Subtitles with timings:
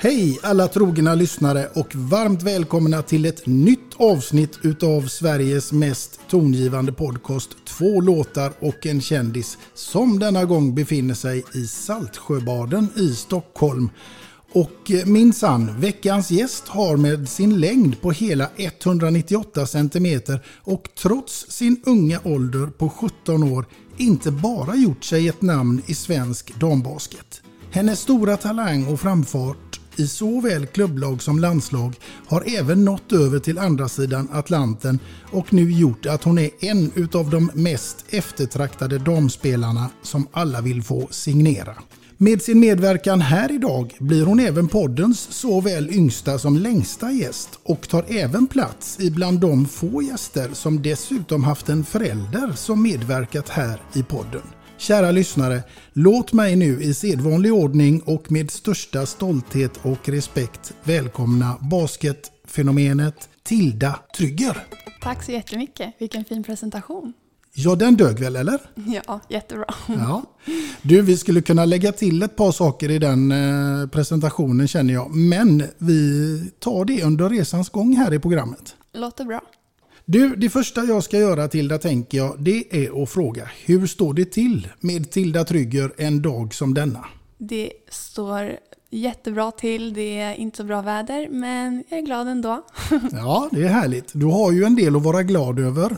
[0.00, 6.92] Hej alla trogna lyssnare och varmt välkomna till ett nytt avsnitt utav Sveriges mest tongivande
[6.92, 13.90] podcast Två låtar och en kändis som denna gång befinner sig i Saltsjöbaden i Stockholm.
[14.52, 20.20] Och eh, minsann, veckans gäst har med sin längd på hela 198 cm
[20.64, 23.66] och trots sin unga ålder på 17 år
[23.96, 27.42] inte bara gjort sig ett namn i svensk dambasket.
[27.70, 29.67] Hennes stora talang och framfart
[29.98, 34.98] i såväl klubblag som landslag har även nått över till andra sidan Atlanten
[35.32, 40.82] och nu gjort att hon är en utav de mest eftertraktade damspelarna som alla vill
[40.82, 41.74] få signera.
[42.20, 47.88] Med sin medverkan här idag blir hon även poddens såväl yngsta som längsta gäst och
[47.88, 53.82] tar även plats ibland de få gäster som dessutom haft en förälder som medverkat här
[53.94, 54.42] i podden.
[54.78, 55.62] Kära lyssnare,
[55.92, 64.00] låt mig nu i sedvanlig ordning och med största stolthet och respekt välkomna basketfenomenet Tilda
[64.16, 64.56] Trygger.
[65.02, 65.94] Tack så jättemycket.
[65.98, 67.12] Vilken fin presentation.
[67.54, 68.60] Ja, den dög väl eller?
[69.04, 69.74] Ja, jättebra.
[69.88, 70.22] Ja.
[70.82, 75.14] Du, vi skulle kunna lägga till ett par saker i den eh, presentationen känner jag.
[75.14, 78.76] Men vi tar det under resans gång här i programmet.
[78.92, 79.40] Låter bra.
[80.10, 84.14] Du, det första jag ska göra Tilda tänker jag, det är att fråga hur står
[84.14, 87.04] det till med Tilda Trygger en dag som denna?
[87.38, 88.56] Det står
[88.90, 89.94] jättebra till.
[89.94, 92.64] Det är inte så bra väder, men jag är glad ändå.
[93.12, 94.10] Ja, det är härligt.
[94.12, 95.96] Du har ju en del att vara glad över.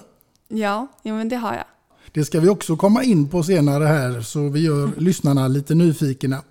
[0.49, 1.65] ja, jo, men det har jag.
[2.13, 6.43] Det ska vi också komma in på senare här så vi gör lyssnarna lite nyfikna.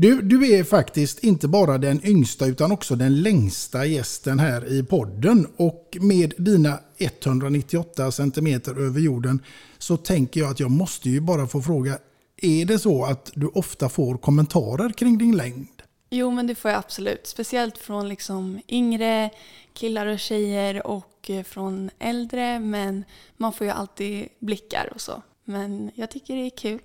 [0.00, 4.82] Du, du är faktiskt inte bara den yngsta utan också den längsta gästen här i
[4.82, 5.46] podden.
[5.56, 9.42] Och med dina 198 cm över jorden
[9.78, 11.98] så tänker jag att jag måste ju bara få fråga.
[12.36, 15.82] Är det så att du ofta får kommentarer kring din längd?
[16.10, 17.26] Jo, men det får jag absolut.
[17.26, 19.30] Speciellt från liksom yngre
[19.72, 22.58] killar och tjejer och eh, från äldre.
[22.58, 23.04] Men
[23.36, 25.22] man får ju alltid blickar och så.
[25.44, 26.80] Men jag tycker det är kul.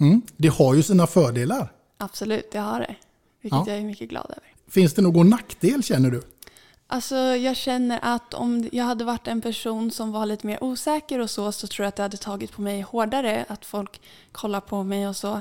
[0.00, 0.22] Mm.
[0.36, 1.72] Det har ju sina fördelar.
[2.04, 2.96] Absolut, det har det.
[3.40, 3.68] Vilket Ja.
[3.68, 4.52] jag är mycket glad över.
[4.68, 6.22] Finns det någon nackdel känner du?
[6.86, 11.18] Alltså jag känner att om jag hade varit en person som var lite mer osäker
[11.18, 14.00] och så, så tror jag att det hade tagit på mig hårdare att folk
[14.32, 15.40] kollar på mig och så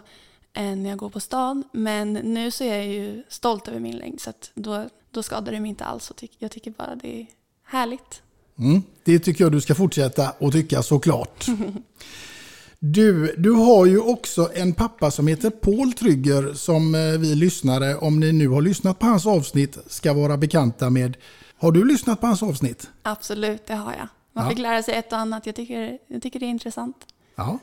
[0.53, 1.63] än när jag går på stan.
[1.71, 5.51] Men nu så är jag ju stolt över min längd så att då, då skadar
[5.51, 6.11] det mig inte alls.
[6.11, 7.27] Och Jag tycker bara det är
[7.63, 8.21] härligt.
[8.57, 11.45] Mm, det tycker jag du ska fortsätta att tycka såklart.
[12.93, 17.95] Du, du har ju också en pappa som heter Paul Trygger som eh, vi lyssnare,
[17.95, 21.17] om ni nu har lyssnat på hans avsnitt, ska vara bekanta med.
[21.57, 22.89] Har du lyssnat på hans avsnitt?
[23.03, 24.07] Absolut, det har jag.
[24.33, 24.49] Man Ja.
[24.49, 25.45] fick lära sig ett och annat.
[25.45, 26.95] Jag tycker, jag tycker det är intressant.
[27.35, 27.59] Ja.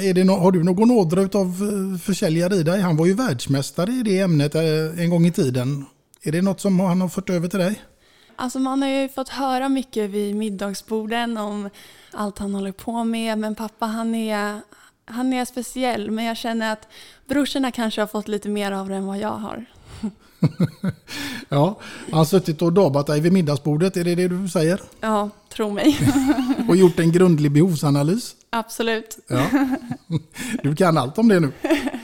[0.00, 1.54] Är det no har du någon ådra av
[2.02, 2.80] försäljare i dig?
[2.80, 5.84] Han var ju världsmästare i det ämnet eh, en gång i tiden.
[6.22, 7.82] Är det något som han har fört över till dig?
[8.36, 11.70] Alltså man har ju fått höra mycket vid middagsborden om
[12.12, 13.38] allt han håller på med.
[13.38, 14.60] Men pappa han är,
[15.04, 16.88] han är speciell men jag känner att
[17.28, 19.64] brorsorna kanske har fått lite mer av det än vad jag har.
[21.48, 21.78] Ja,
[22.10, 24.80] han har suttit och dabat dig vid middagsbordet, är det det du säger?
[25.00, 25.98] Ja, tro mig.
[26.68, 28.34] Och gjort en grundlig behovsanalys?
[28.50, 29.18] Absolut.
[29.28, 29.46] Ja.
[30.62, 31.52] Du kan allt om det nu.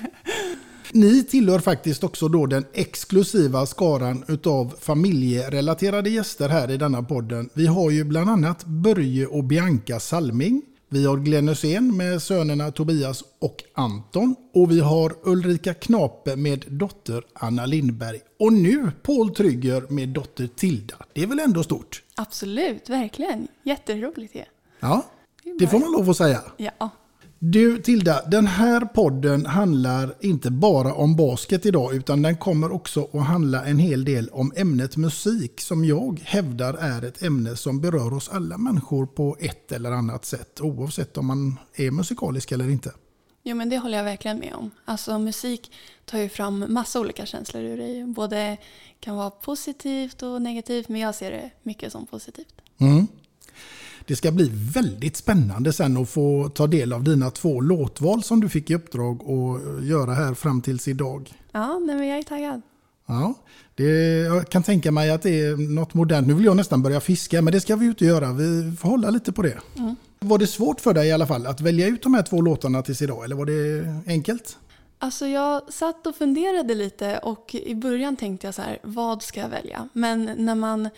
[0.96, 7.50] Ni tillhör faktiskt också då den exklusiva skaran utav familjerelaterade gäster här i denna podden.
[7.54, 10.62] Vi har ju bland annat Börje och Bianca Salming.
[10.88, 14.36] Vi har Glenn Hysén med sönerna Tobias och Anton.
[14.54, 18.20] Och vi har Ulrika Knape med dotter Anna Lindberg.
[18.38, 20.96] Och nu Paul Trygger med dotter Tilda.
[21.12, 22.02] Det är väl ändå stort?
[22.14, 23.48] Absolut, verkligen.
[23.62, 24.46] Jätteroligt det.
[24.80, 25.06] Ja,
[25.58, 26.40] det får man lov att säga.
[26.56, 26.90] Ja.
[27.38, 33.08] Du Tilda, den här podden handlar inte bara om basket idag utan den kommer också
[33.12, 37.80] att handla en hel del om ämnet musik som jag hävdar är ett ämne som
[37.80, 42.70] berör oss alla människor på ett eller annat sätt oavsett om man är musikalisk eller
[42.70, 42.92] inte.
[43.42, 44.70] Jo men det håller jag verkligen med om.
[44.84, 45.72] Alltså musik
[46.04, 48.04] tar ju fram massa olika känslor ur dig.
[48.04, 48.56] Både
[49.00, 52.54] kan vara positivt och negativt men jag ser det mycket som positivt.
[52.78, 53.06] Mm.
[54.06, 58.40] Det ska bli väldigt spännande sen att få ta del av dina två låtval som
[58.40, 61.32] du fick i uppdrag att göra här fram tills idag.
[61.52, 62.62] Ja, nej, men jag är taggad.
[63.06, 63.34] Ja,
[63.74, 63.84] det,
[64.24, 66.26] jag kan tänka mig att det är något modernt.
[66.26, 68.32] Nu vill jag nästan börja fiska, men det ska vi ju inte göra.
[68.32, 69.58] Vi får hålla lite på det.
[69.76, 69.96] Mm.
[70.18, 72.82] Var det svårt för dig i alla fall att välja ut de här två låtarna
[72.82, 74.58] tills idag, eller var det enkelt?
[74.98, 79.40] Alltså jag satt och funderade lite och i början tänkte jag så här, vad ska
[79.40, 79.88] jag välja?
[79.92, 80.88] Men när man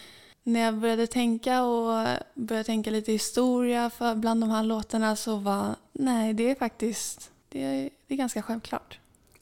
[0.48, 5.36] när jag började tänka och började tänka lite historia för bland de här låtarna så
[5.36, 8.98] var nej, det är faktiskt det är, det är ganska självklart.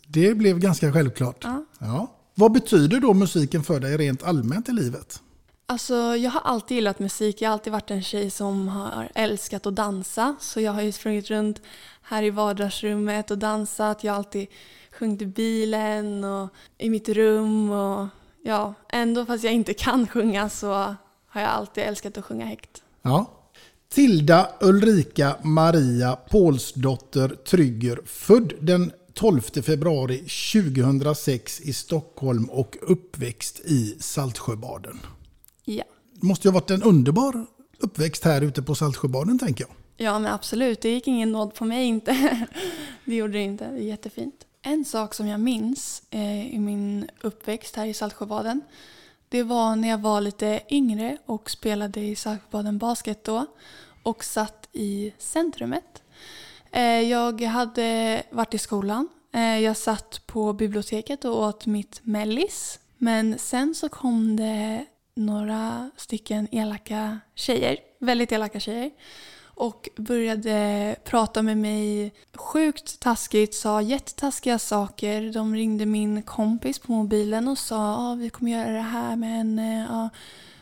[0.06, 1.44] Det blev ganska självklart.
[1.44, 1.64] Ja.
[1.78, 2.06] Ja.
[2.34, 5.22] Vad betyder då musiken för dig rent allmänt i livet?
[5.66, 7.42] Alltså, jag har alltid gillat musik.
[7.42, 10.36] Jag har alltid varit en tjej som har älskat att dansa.
[10.40, 11.62] Så jag har ju sprungit runt
[12.02, 14.04] här i vardagsrummet och dansat.
[14.04, 14.46] Jag har alltid
[14.98, 16.48] sjungit i bilen och
[16.78, 17.70] i mitt rum.
[17.70, 18.06] Och
[18.46, 20.72] ja, ändå fast jag inte kan sjunga så
[21.26, 22.82] har jag alltid älskat att sjunga högt.
[23.02, 23.32] Ja.
[23.88, 30.18] Tilda Ulrika Maria Paulsdotter Trygger, född den 12 februari
[30.52, 35.00] 2006 i Stockholm och uppväxt i Saltsjöbaden.
[35.64, 35.84] Ja.
[36.20, 37.46] Måste ju ha varit en underbar
[37.78, 40.06] uppväxt här ute på Saltsjöbaden tänker jag.
[40.06, 40.80] Ja, men absolut.
[40.80, 42.46] Det gick ingen nåd på mig inte.
[43.04, 43.64] det gjorde det inte.
[43.64, 44.45] Det är jättefint.
[44.68, 48.60] En sak som jag minns eh, i min uppväxt här i Saltsjöbaden
[49.28, 53.46] det var när jag var lite yngre och spelade i Saltsjöbaden Basket då
[54.02, 56.02] och satt i centrumet.
[56.70, 59.08] Eh, jag hade varit i skolan.
[59.32, 62.80] Eh, jag satt på biblioteket och åt mitt mellis.
[62.98, 64.84] Men sen så kom det
[65.14, 68.90] några stycken elaka tjejer, väldigt elaka tjejer
[69.56, 75.32] och började prata med mig sjukt taskigt, sa jättetaskiga saker.
[75.32, 79.16] De ringde min kompis på mobilen och sa att ah, vi kommer göra det här
[79.16, 79.86] med henne.
[79.90, 80.08] Ja,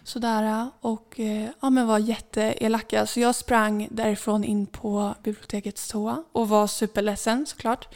[0.04, 0.70] sådär.
[0.80, 3.06] Och eh, ja, men var jätteelaka.
[3.06, 7.94] Så jag sprang därifrån in på bibliotekets toa och var superledsen såklart.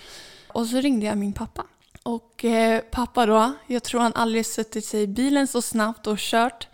[0.48, 1.64] Och så ringde jag min pappa.
[2.02, 6.18] Och eh, pappa då, jag tror han aldrig suttit sig i bilen så snabbt och
[6.18, 6.68] kört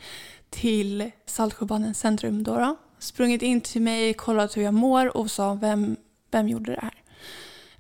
[0.51, 2.77] till Saltsjöbadens centrum då, då.
[3.05, 5.97] Sprungit in till mig, kollat hur jag mår och sa vem,
[6.31, 7.03] vem gjorde det här?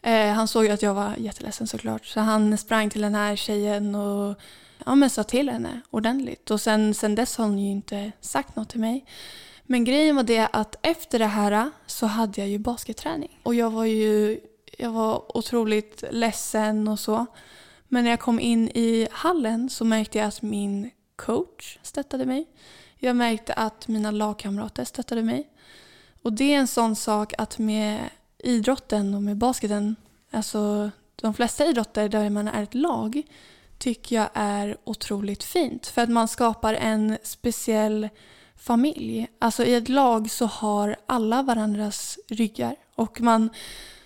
[0.02, 2.06] Eh, han såg ju att jag var jätteledsen såklart.
[2.06, 4.38] Så han sprang till den här tjejen och
[4.86, 6.50] ja, men sa till henne ordentligt.
[6.50, 9.04] Och sen, sen dess har hon ju inte sagt något till mig.
[9.62, 13.40] Men grejen var det att efter det här så hade jag ju basketträning.
[13.42, 14.40] Och jag var ju
[14.78, 17.26] jag var otroligt ledsen och så.
[17.88, 22.46] Men när jag kom in i hallen så märkte jag att min coach stöttade mig.
[23.04, 25.48] Jag märkte att mina lagkamrater stöttade mig.
[26.22, 29.96] Och det är en sån sak att med idrotten och med basketen,
[30.30, 33.22] alltså de flesta idrotter där man är ett lag,
[33.78, 35.86] tycker jag är otroligt fint.
[35.86, 38.08] För att man skapar en speciell
[38.56, 39.28] familj.
[39.38, 43.50] Alltså i ett lag så har alla varandras ryggar och man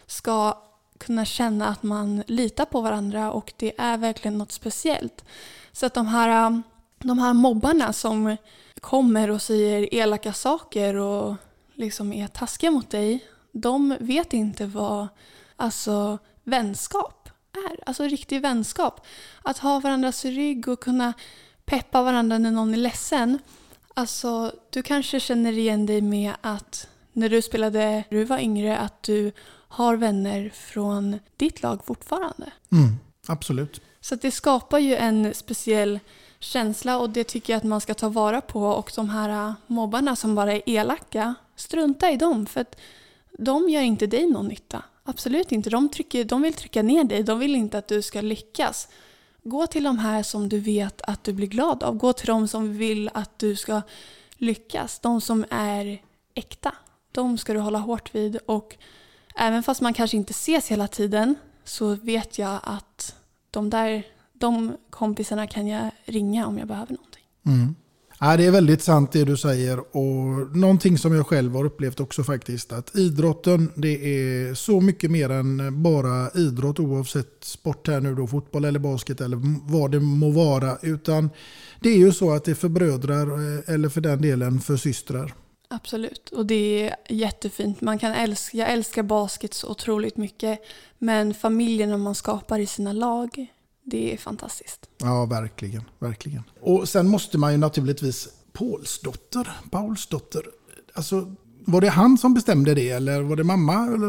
[0.07, 0.63] ska
[0.99, 5.25] kunna känna att man litar på varandra och det är verkligen något speciellt.
[5.73, 6.63] Så att de här,
[6.99, 8.37] de här mobbarna som
[8.81, 11.35] kommer och säger elaka saker och
[11.75, 15.09] liksom är taskiga mot dig, de vet inte vad
[15.57, 17.89] alltså, vänskap är.
[17.89, 19.07] Alltså riktig vänskap.
[19.43, 21.13] Att ha varandras rygg och kunna
[21.65, 23.39] peppa varandra när någon är ledsen.
[23.95, 29.03] Alltså, du kanske känner igen dig med att när du spelade, du var yngre, att
[29.03, 29.33] du
[29.69, 32.53] har vänner från ditt lag fortfarande.
[32.73, 33.81] Mm, absolut.
[34.01, 36.01] Så det skapar ju en speciell
[36.41, 39.53] känsla och det tycker jag att man ska ta vara på och de här äh,
[39.67, 42.77] mobbarna som bara är elaka, strunta i dem för att
[43.39, 44.83] de gör inte dig någon nytta.
[45.05, 45.71] absolut inte.
[45.71, 47.23] De, trycker, de vill trycka ner dig.
[47.23, 48.89] De vill inte att du ska lyckas.
[49.43, 51.97] Gå till de här som du vet att du blir glad av.
[51.97, 53.83] Gå till de som vill att du ska
[54.37, 54.99] lyckas.
[54.99, 56.03] De som är
[56.35, 56.75] äkta.
[57.13, 58.37] De ska du hålla hårt vid.
[58.47, 58.77] Och
[59.35, 63.15] även fast man kanske inte ses hela tiden så vet jag att
[63.51, 64.05] de där
[64.41, 67.25] de kompisarna kan jag ringa om jag behöver någonting.
[67.47, 67.75] Mm.
[68.21, 72.01] Ja, det är väldigt sant det du säger och någonting som jag själv har upplevt
[72.01, 78.01] också faktiskt att idrotten det är så mycket mer än bara idrott oavsett sport här
[78.01, 79.39] nu då fotboll eller basket eller
[79.73, 81.31] vad det må vara utan
[81.81, 84.77] det är ju så att det är för brödrar eh, eller för den delen för
[84.77, 85.35] systrar.
[85.71, 87.81] Absolut, och det är jättefint.
[87.81, 90.61] Man kan älska, jag älskar basket så otroligt mycket
[90.99, 93.47] men familjen man skapar i sina lag
[93.91, 94.89] det är fantastiskt.
[94.99, 95.83] Ja, verkligen.
[95.99, 96.43] verkligen.
[96.61, 100.43] Och sen måste man ju naturligtvis Paulsdotter, Paulsdotter,
[100.95, 104.07] alltså var det han som bestämde det eller var det mamma eller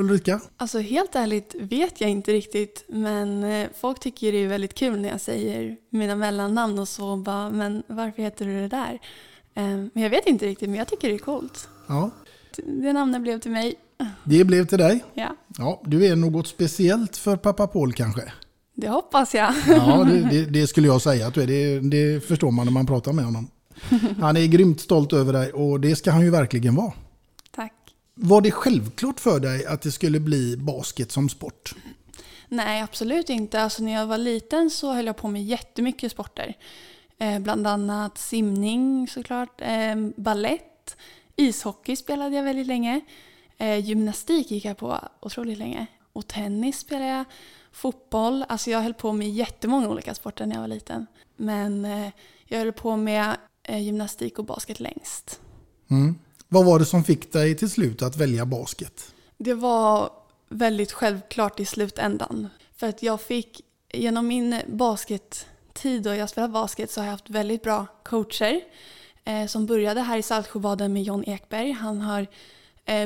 [0.00, 0.40] Ulrika?
[0.56, 5.00] Alltså helt ärligt vet jag inte riktigt men eh, folk tycker det är väldigt kul
[5.00, 8.98] när jag säger mina mellannamn och så bara men varför heter du det där?
[9.54, 11.68] Ehm, men jag vet inte riktigt men jag tycker det är coolt.
[11.86, 12.10] Ja.
[12.56, 13.74] Det namnet blev till mig.
[14.24, 15.04] Det blev till dig?
[15.14, 15.36] Ja.
[15.58, 18.32] Ja, du är något speciellt för pappa Paul kanske?
[18.80, 19.54] Det hoppas jag.
[19.68, 21.46] Ja, det, det, det, skulle jag säga att du är.
[21.46, 23.50] Det, det förstår man när man pratar med honom.
[24.20, 26.92] Han är grymt stolt över dig och det ska han ju verkligen vara.
[27.54, 27.72] Tack.
[28.14, 31.74] Var det självklart för dig att det skulle bli basket som sport?
[32.48, 33.62] Nej, absolut inte.
[33.62, 36.54] Alltså, när jag var liten så höll jag på med jättemycket sporter.
[37.18, 40.96] Eh, bland annat simning såklart, eh, ballett,
[41.36, 43.00] ishockey spelade jag väldigt länge.
[43.56, 45.86] Eh, gymnastik gick jag på otroligt länge.
[46.12, 47.24] Och tennis spelade jag
[47.72, 48.44] fotboll.
[48.48, 51.06] Alltså jag höll på med jättemånga olika sporter när jag var liten.
[51.36, 52.10] Men eh,
[52.46, 55.40] jag höll på med eh, gymnastik och basket längst.
[55.90, 56.18] Mm.
[56.48, 59.14] Vad var det som fick dig till slut att välja basket?
[59.38, 60.10] Det var
[60.48, 62.48] väldigt självklart i slutändan.
[62.76, 63.60] För att jag fick,
[63.92, 68.60] genom min baskettid och jag spelade basket så har jag haft väldigt bra coacher.
[69.24, 71.72] Eh, som började här i Saltsjöbaden med John Ekberg.
[71.72, 72.26] Han har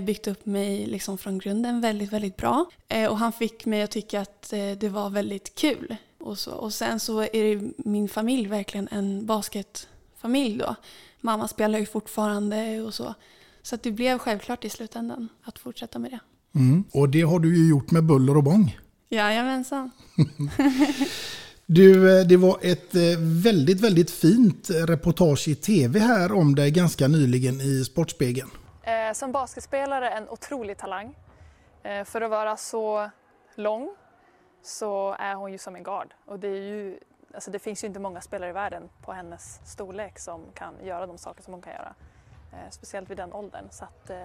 [0.03, 2.67] byggt upp mig liksom från grunden väldigt, väldigt bra.
[2.89, 5.97] Eh, och han fick mig att tycka att eh, det var väldigt kul.
[6.21, 6.53] Och, så.
[6.53, 10.75] och sen så är det min familj verkligen en basketfamilj då.
[11.21, 13.15] Mamma spelar ju fortfarande och så.
[13.63, 16.21] Så det blev självklart i slutändan att fortsätta med det.
[16.59, 16.85] Mm.
[16.93, 18.79] Och det har du ju gjort med buller och bång.
[19.09, 19.91] Jajamensan.
[21.67, 27.61] Du, det var ett väldigt, väldigt fint reportage i tv här om dig ganska nyligen
[27.61, 28.51] i Sportspegeln.
[28.83, 31.17] Eh, som basketspelare en otrolig talang.
[31.83, 33.11] Eh, för att vara så
[33.55, 33.95] lång
[34.63, 36.15] så är hon ju som en gard.
[36.27, 36.99] Och det, är ju,
[37.35, 41.07] alltså det finns ju inte många spelare i världen på hennes storlek som kan göra
[41.07, 41.95] de saker som hon kan göra.
[42.53, 43.65] Eh, speciellt vid den åldern.
[43.71, 44.17] Så att, eh,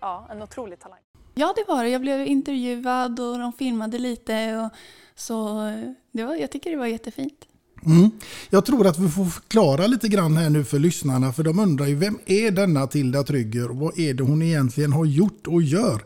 [0.00, 1.00] ja, en otrolig talang.
[1.34, 1.90] Ja, det var det.
[1.90, 4.56] Jag blev intervjuad och de filmade lite.
[4.56, 4.78] Och
[5.14, 7.49] så eh, det var, jag tycker det var jättefint.
[7.86, 8.10] Mm.
[8.50, 11.86] Jag tror att vi får förklara lite grann här nu för lyssnarna för de undrar
[11.86, 15.62] ju vem är denna Tilda Trygger och vad är det hon egentligen har gjort och
[15.62, 16.02] gör?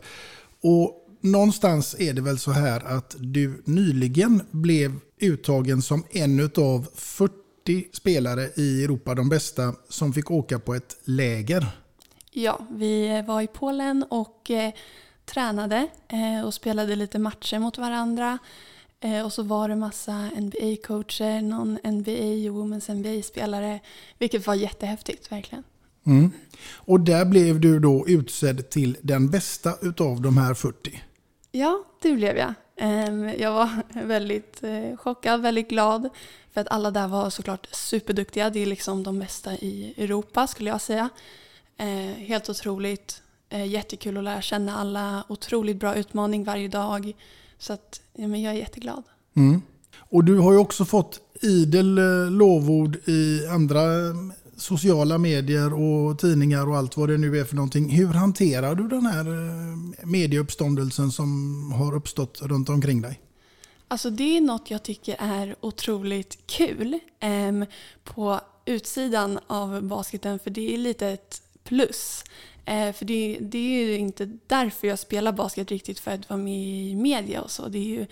[0.63, 6.87] Och någonstans är det väl så här att du nyligen blev uttagen som en av
[6.95, 7.31] 40
[7.93, 11.67] spelare i Europa, de bästa, som fick åka på ett läger.
[12.31, 14.73] Ja, vi var i Polen och eh,
[15.25, 18.37] tränade eh, och spelade lite matcher mot varandra.
[18.99, 23.79] Eh, och så var det massa NBA-coacher, någon NBA och Women's NBA-spelare.
[24.19, 25.63] Vilket var jättehäftigt, verkligen.
[26.05, 26.31] Mm.
[26.73, 31.03] Och där blev du då utsedd till den bästa utav de här 40.
[31.51, 32.53] Ja, det blev jag.
[32.77, 33.69] Ehm, jag var
[34.05, 36.09] väldigt eh, chockad, väldigt glad.
[36.53, 38.49] För att alla där var såklart superduktiga.
[38.49, 41.09] Det är liksom de bästa i Europa skulle jag säga.
[41.77, 43.21] Eh, helt otroligt.
[43.67, 45.23] Jättekul att lära känna alla.
[45.29, 47.13] Otroligt bra utmaning varje dag.
[47.59, 49.03] Så att, ja, men jag är jätteglad.
[49.33, 49.61] Mm.
[49.97, 56.19] Och du har ju också fått idel eh, lovord i andra mm, sociala medier och
[56.19, 57.89] tidningar och allt vad det nu är för någonting.
[57.89, 63.21] Hur hanterar du den här eh, medieuppståndelsen som har uppstått runt omkring dig?
[63.87, 67.67] Alltså det är något jag tycker är otroligt kul eh,
[68.03, 72.23] på utsidan av basketen för det är lite ett plus.
[72.65, 76.37] Eh, för det, det, är ju inte därför jag spelar basket riktigt, för att vara
[76.37, 77.67] med i media och så.
[77.67, 78.05] Det är ju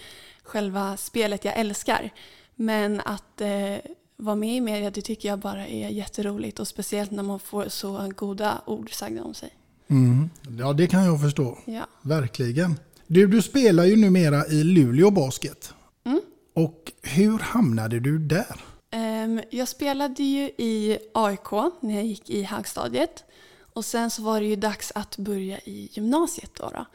[0.43, 2.09] själva spelet jag älskar.
[2.55, 3.75] Men att eh,
[4.17, 6.59] vara med i media, det tycker jag bara är jätteroligt.
[6.59, 9.49] Och speciellt när man får så goda ord sagda om sig.
[9.87, 10.29] Mm.
[10.59, 11.57] Ja, det kan jag förstå.
[11.65, 11.87] Ja.
[12.01, 12.79] Verkligen.
[13.07, 15.73] Du, du spelar ju numera i Luleå Basket.
[16.05, 16.21] Mm.
[16.53, 18.61] Och hur hamnade du där?
[18.93, 23.23] Um, jag spelade ju i AIK när jag gick i högstadiet.
[23.73, 26.69] Och sen så var det ju dags att börja i gymnasiet då.
[26.73, 26.85] då.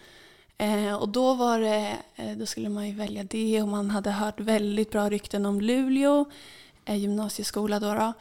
[0.65, 4.11] Eh, och då var det, eh, då skulle man ju välja det och man hade
[4.11, 6.25] hört väldigt bra rykten om Luleå
[6.85, 7.95] eh, gymnasieskola då.
[7.95, 8.13] då.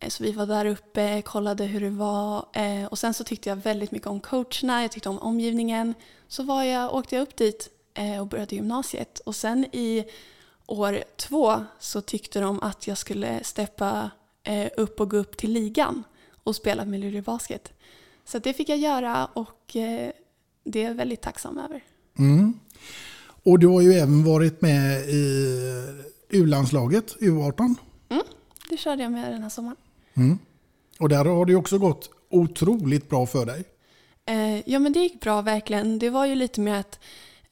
[0.00, 3.48] Eh, Så vi var där uppe, kollade hur det var eh, och sen så tyckte
[3.48, 5.94] jag väldigt mycket om coacherna, jag tyckte om omgivningen.
[6.28, 10.04] Så var jag, åkte jag upp dit eh, och började gymnasiet och sen i
[10.66, 14.10] år två så tyckte de att jag skulle steppa
[14.42, 16.04] eh, upp och gå upp till ligan
[16.44, 17.72] och spela med Luleå Basket.
[18.28, 20.10] Så det fick jag göra och eh,
[20.64, 21.84] det är jag väldigt tacksam över.
[22.18, 22.58] Mm.
[23.42, 25.24] Och du har ju även varit med i
[26.28, 27.74] U-landslaget, U18.
[28.08, 28.22] Mm,
[28.70, 29.76] det körde jag med den här sommaren.
[30.14, 30.38] Mm.
[31.00, 33.64] Och där har det ju också gått otroligt bra för dig.
[34.26, 35.98] Eh, ja men det gick bra verkligen.
[35.98, 37.00] Det var ju lite mer att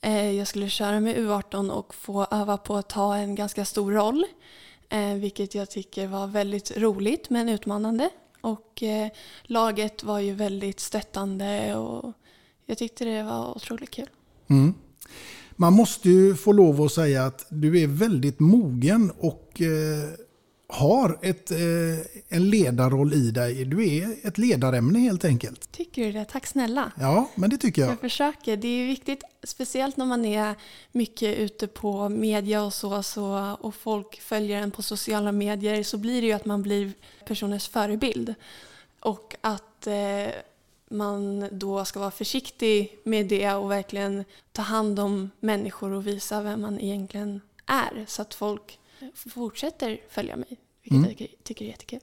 [0.01, 3.93] eh, jag skulle köra med U18 och få öva på att ta en ganska stor
[3.93, 4.25] roll.
[4.89, 8.11] Eh, vilket jag tycker var väldigt roligt men utmanande.
[8.47, 9.09] Och eh,
[9.43, 12.13] laget var ju väldigt stöttande och
[12.67, 14.09] jag tyckte det var otroligt kul.
[14.47, 14.75] Mm.
[15.57, 20.11] Man måste ju få lov att säga att du är väldigt mogen och eh,
[20.69, 21.59] har ett, eh,
[22.29, 23.65] en ledarroll i dig.
[23.65, 25.73] Du är ett ledarämne helt enkelt.
[25.73, 26.25] Tycker du det?
[26.25, 26.93] Tack snälla.
[27.01, 27.91] Ja, men det tycker jag.
[27.91, 28.57] Jag försöker.
[28.57, 30.55] Det är viktigt, speciellt när man är
[30.93, 35.99] mycket ute på media och så, så och folk följer en på sociala medier så
[35.99, 36.93] blir det ju att man blir
[37.27, 38.35] personens förebild.
[39.01, 40.35] Och att eh,
[40.91, 46.43] man då ska vara försiktig med det och verkligen ta hand om människor och visa
[46.43, 48.79] vem man egentligen är så att folk
[49.35, 50.47] fortsätter följa mig,
[50.83, 51.05] vilket Mm.
[51.19, 52.01] jag tycker- är jättekul.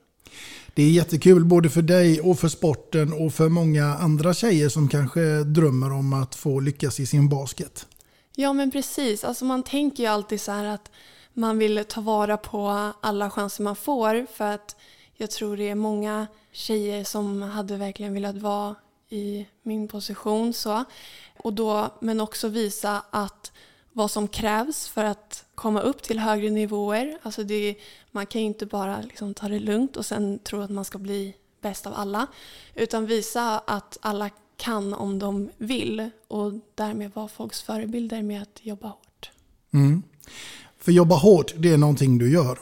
[0.73, 4.87] Det är jättekul både för dig och för sporten och för många andra tjejer som
[4.89, 7.87] kanske drömmer om att få lyckas i sin basket.
[8.35, 10.91] Ja men precis, alltså man tänker ju alltid så här att
[11.33, 14.75] man vill ta vara på alla chanser man får för att
[15.15, 18.75] jag tror det är många tjejer som hade verkligen velat vara
[19.09, 20.83] i min position så.
[21.37, 23.51] Och då, men också visa att
[23.93, 27.17] vad som krävs för att komma upp till högre nivåer.
[27.21, 27.75] Alltså det,
[28.11, 30.97] man kan ju inte bara liksom ta det lugnt och sen tro att man ska
[30.97, 32.27] bli bäst av alla.
[32.75, 38.59] Utan visa att alla kan om de vill och därmed vara folks förebilder med att
[38.61, 39.31] jobba hårt.
[39.73, 40.03] Mm.
[40.77, 42.59] För jobba hårt, det är någonting du gör.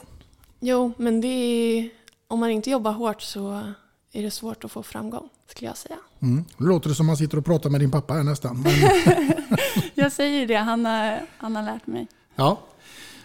[0.60, 1.90] Jo, men det är,
[2.28, 3.72] om man inte jobbar hårt så
[4.12, 5.96] är det svårt att få framgång, skulle jag säga.
[6.22, 6.44] Mm.
[6.58, 8.62] Det låter det som man sitter och pratar med din pappa här nästan.
[8.62, 8.72] Men,
[9.94, 12.06] Jag säger det, han har, han har lärt mig.
[12.34, 12.58] ja.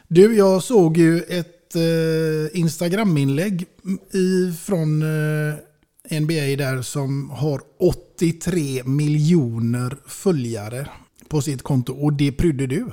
[0.08, 3.66] Du, jag såg ju ett eh, Instagram-inlägg
[4.66, 10.88] från eh, NBA där som har 83 miljoner följare
[11.28, 12.92] på sitt konto och det prydde du.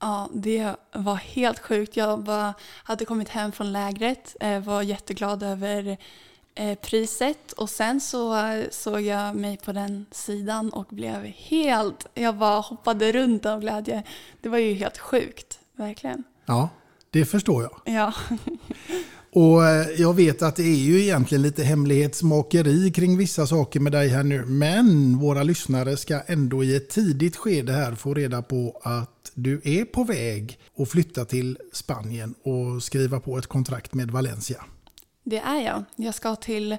[0.00, 1.96] Ja, det var helt sjukt.
[1.96, 5.96] Jag var, hade kommit hem från lägret, eh, var jätteglad över
[6.54, 12.06] eh, priset och sen så eh, såg jag mig på den sidan och blev helt,
[12.14, 14.02] jag bara hoppade runt av glädje.
[14.40, 16.24] Det var ju helt sjukt, verkligen.
[16.46, 16.68] Ja,
[17.10, 17.94] det förstår jag.
[17.94, 18.14] Ja,
[19.34, 23.92] Och eh, jag vet att det är ju egentligen lite hemlighetsmakeri kring vissa saker med
[23.92, 24.44] dig här nu.
[24.44, 29.60] Men våra lyssnare ska ändå i ett tidigt skede här få reda på att du
[29.64, 34.64] är på väg att flytta till Spanien och skriva på ett kontrakt med Valencia.
[35.24, 35.84] det är jag.
[35.96, 36.76] Jag ska till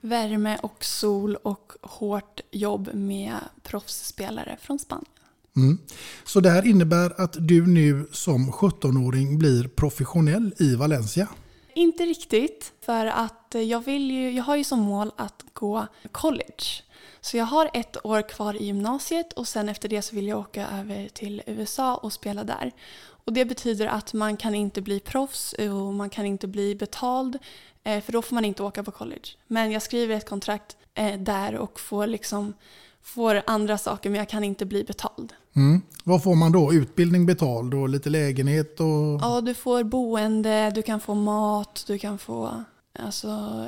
[0.00, 5.13] värme och sol och hårt jobb med proffsspelare från Spanien.
[5.56, 5.78] Mm.
[6.24, 11.28] Så det här innebär att du nu som 17-åring blir professionell i Valencia.
[11.74, 16.82] Inte riktigt, för att jag, vill ju, jag har ju som mål att gå college.
[17.20, 20.38] Så jag har ett år kvar i gymnasiet och sen efter det så vill jag
[20.38, 22.72] åka över till USA och spela där.
[23.00, 27.38] Och det betyder att man kan inte bli proffs och man kan inte bli betald
[27.84, 29.28] eh, för då får man inte åka på college.
[29.46, 32.54] Men jag skriver ett kontrakt eh, där och får liksom
[33.02, 35.32] får andra saker men jag kan inte bli betald.
[35.56, 35.82] Mm.
[36.04, 36.72] Vad får man då?
[36.72, 39.20] Utbildning betald och lite lägenhet och...
[39.20, 42.64] Ja, du får boende, du kan få mat, du kan få
[42.98, 43.64] alltså,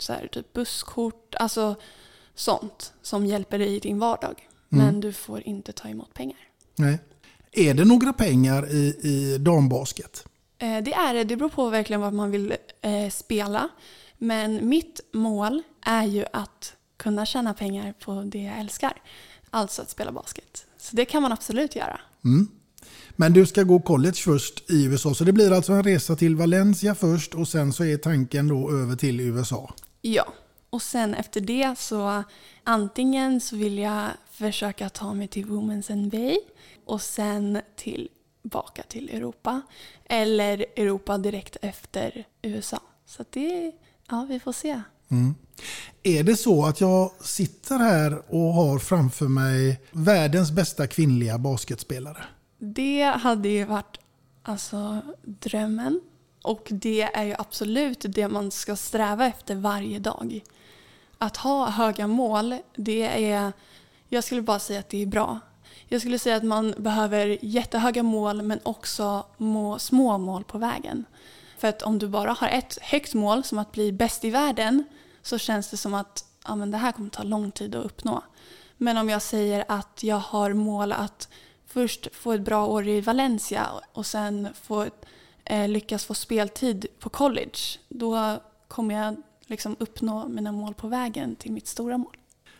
[0.00, 1.76] så här, typ busskort, alltså
[2.34, 4.48] sånt som hjälper dig i din vardag.
[4.72, 4.84] Mm.
[4.84, 6.38] Men du får inte ta emot pengar.
[6.76, 6.98] Nej.
[7.52, 10.26] Är det några pengar i, i dambasket?
[10.58, 13.68] Eh, det är det, det beror på verkligen vad man vill eh, spela.
[14.18, 18.92] Men mitt mål är ju att kunna tjäna pengar på det jag älskar.
[19.50, 20.65] Alltså att spela basket.
[20.86, 22.00] Så det kan man absolut göra.
[22.24, 22.48] Mm.
[23.16, 26.36] Men du ska gå college först i USA, så det blir alltså en resa till
[26.36, 29.74] Valencia först och sen så är tanken då över till USA.
[30.02, 30.32] Ja,
[30.70, 32.24] och sen efter det så
[32.64, 36.36] antingen så vill jag försöka ta mig till Women's NBA
[36.84, 39.62] och sen tillbaka till Europa.
[40.04, 42.80] Eller Europa direkt efter USA.
[43.06, 43.72] Så det,
[44.08, 44.82] ja vi får se.
[45.08, 45.34] Mm.
[46.02, 52.24] Är det så att jag sitter här och har framför mig världens bästa kvinnliga basketspelare?
[52.58, 53.98] Det hade ju varit
[54.42, 56.00] alltså, drömmen.
[56.42, 60.40] Och det är ju absolut det man ska sträva efter varje dag.
[61.18, 63.52] Att ha höga mål, det är...
[64.08, 65.40] Jag skulle bara säga att det är bra.
[65.88, 71.04] Jag skulle säga att man behöver jättehöga mål men också må, små mål på vägen.
[71.58, 74.84] För att om du bara har ett högt mål, som att bli bäst i världen,
[75.26, 78.22] så känns det som att ja, men det här kommer ta lång tid att uppnå.
[78.76, 81.28] Men om jag säger att jag har mål att
[81.66, 84.86] först få ett bra år i Valencia och sen få,
[85.44, 87.58] eh, lyckas få speltid på college,
[87.88, 92.16] då kommer jag liksom uppnå mina mål på vägen till mitt stora mål.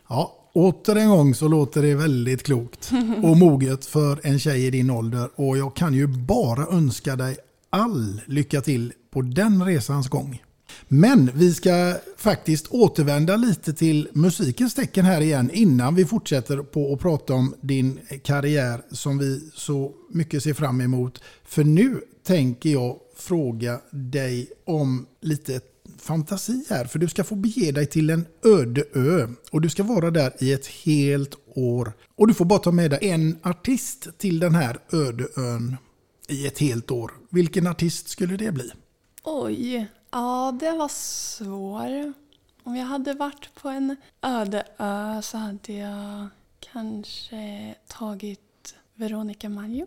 [0.09, 2.91] Ja, åter en gång så låter det väldigt klokt
[3.23, 5.31] och moget för en tjej i din ålder.
[5.35, 7.37] Och jag kan ju bara önska dig
[7.71, 10.43] all lycka till på den resans gång.
[10.89, 16.93] Men vi ska faktiskt återvända lite till musikens tecken här igen innan vi fortsätter på
[16.93, 21.23] att prata om din karriär som vi så mycket ser fram emot.
[21.45, 25.61] För nu tänker jag fråga dig om lite
[25.99, 26.85] fantasi här.
[26.85, 29.29] För du ska få bege dig till en öde ö.
[29.51, 31.93] Och du ska vara där i ett helt år.
[32.17, 35.77] Och du får bara ta med dig en artist till den här öde ön
[36.29, 37.13] i ett helt år.
[37.31, 38.71] Vilken artist skulle det bli?
[39.25, 42.13] Oj, ja det var svår.
[42.63, 46.29] Om jag hade varit på en öde ö så hade jag
[46.61, 49.87] kanske tagit Veronica Maggio.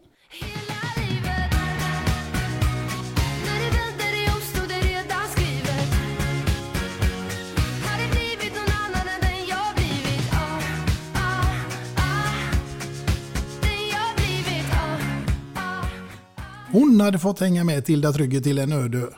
[16.71, 19.09] Hon hade fått hänga med Tilda Trygge till en öde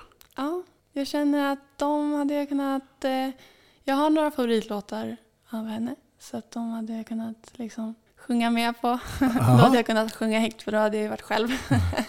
[0.94, 3.06] jag känner att de hade jag kunnat...
[3.06, 3.30] Eh,
[3.84, 5.18] jag har några favoritlåtar
[5.50, 5.96] av henne.
[6.20, 9.00] Så att de hade jag kunnat liksom sjunga med på.
[9.20, 11.50] då hade jag kunnat sjunga högt för då hade jag ju varit själv.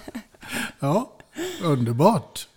[0.81, 1.13] ja,
[1.63, 2.49] underbart.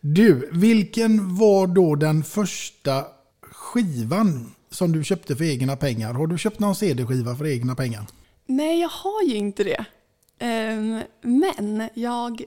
[0.00, 3.04] Du, vilken var då den första
[3.42, 6.14] skivan som du köpte för egna pengar?
[6.14, 8.06] Har du köpt någon CD-skiva för egna pengar?
[8.46, 9.84] Nej, jag har ju inte det.
[10.40, 12.42] Um, men jag,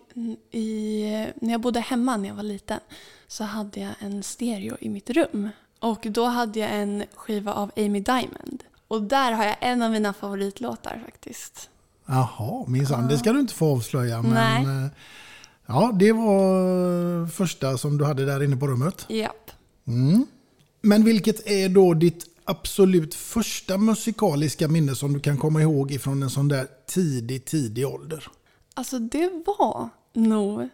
[0.52, 1.04] i,
[1.36, 2.80] när jag bodde hemma när jag var liten
[3.28, 5.50] så hade jag en stereo i mitt rum.
[5.80, 8.64] Och då hade jag en skiva av Amy Diamond.
[8.88, 11.70] Och där har jag en av mina favoritlåtar faktiskt.
[12.06, 13.08] Jaha, minsann.
[13.08, 14.22] Det ska du inte få avslöja.
[14.22, 14.86] Men, Nej.
[14.86, 14.92] eh,
[15.66, 19.06] Ja, det var första som du hade där inne på rummet.
[19.10, 19.52] Japp.
[19.88, 20.26] Mm.
[20.82, 26.24] Men vilket är då ditt absolut första musikaliska minne som du kan komma ihåg ifrån
[26.24, 28.28] en sån där tidig, tidig ålder?
[28.74, 30.70] Alltså det var nog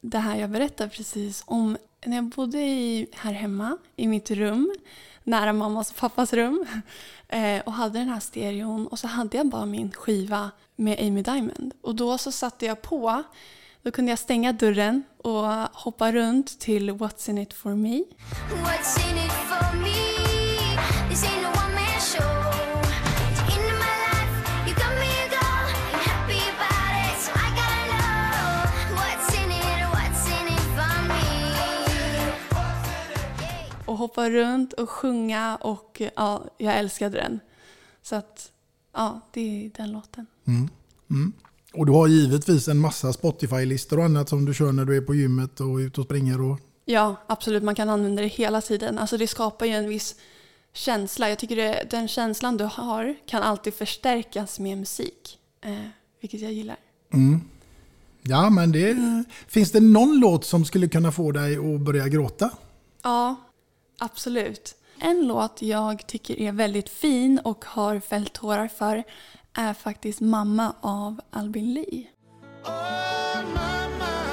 [0.00, 4.74] det här jag berättade precis om när jag bodde i, här hemma i mitt rum
[5.22, 6.66] nära mammas och pappas rum
[7.28, 11.22] eh, och hade den här stereon och så hade jag bara min skiva med Amy
[11.22, 13.22] Diamond och då så satte jag på
[13.82, 18.04] då kunde jag stänga dörren och hoppa runt till What's in it for me.
[33.94, 37.40] Och hoppa runt och sjunga och ja, jag älskade den.
[38.02, 38.52] Så att
[38.92, 40.26] ja, det är den låten.
[40.46, 40.68] Mm.
[41.10, 41.32] Mm.
[41.74, 45.00] Och du har givetvis en massa Spotify-listor och annat som du kör när du är
[45.00, 46.40] på gymmet och ute och springer.
[46.40, 46.60] Och...
[46.84, 47.62] Ja, absolut.
[47.62, 48.98] Man kan använda det hela tiden.
[48.98, 50.16] Alltså det skapar ju en viss
[50.74, 51.28] känsla.
[51.28, 55.38] Jag tycker det, den känslan du har kan alltid förstärkas med musik.
[55.60, 55.74] Eh,
[56.20, 56.76] vilket jag gillar.
[57.12, 57.40] Mm.
[58.22, 58.96] Ja, men det...
[59.46, 62.50] Finns det någon låt som skulle kunna få dig att börja gråta?
[63.02, 63.36] Ja,
[63.98, 64.74] absolut.
[64.98, 69.04] En låt jag tycker är väldigt fin och har fällt tårar för
[69.52, 72.06] är faktiskt Mamma av Albin Lee.
[72.66, 74.23] Låt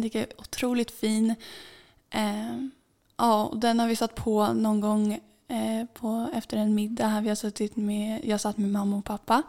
[0.00, 1.34] Den tycker jag är otroligt fin.
[2.10, 2.66] Eh,
[3.16, 5.12] ja, och den har vi satt på någon gång
[5.48, 7.06] eh, på, efter en middag.
[7.06, 9.42] Här vi har suttit med, jag satt med mamma och pappa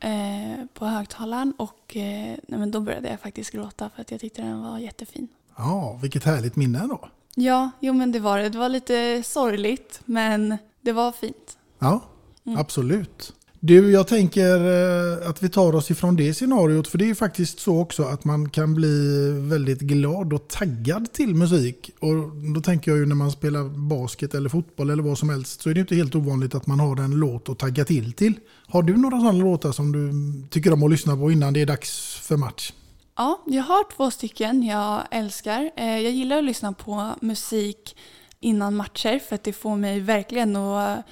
[0.00, 4.42] eh, på högtalaren och eh, men då började jag faktiskt gråta för att jag tyckte
[4.42, 5.28] den var jättefin.
[5.56, 7.08] Ja, vilket härligt minne då.
[7.34, 8.48] Ja, jo men det var det.
[8.48, 11.58] Det var lite sorgligt men det var fint.
[11.78, 12.00] Ja,
[12.44, 12.58] Mm.
[12.60, 13.34] absolut.
[13.62, 16.88] Du, jag tänker eh, att vi tar oss ifrån det scenariot.
[16.88, 21.12] För det är ju faktiskt så också att man kan bli väldigt glad och taggad
[21.12, 21.90] till musik.
[21.98, 22.14] Och
[22.54, 25.62] då tänker jag ju när man spelar basket eller fotboll eller vad som helst.
[25.62, 28.34] Så är det inte helt ovanligt att man har en låt att tagga till till.
[28.68, 30.12] Har du några sådana låtar som du
[30.48, 32.72] tycker om att lyssna på innan det är dags för match?
[33.16, 35.70] Ja, jag har två stycken jag älskar.
[35.76, 37.96] Eh, jag gillar att lyssna på musik
[38.40, 41.06] innan matcher för att det får mig verkligen att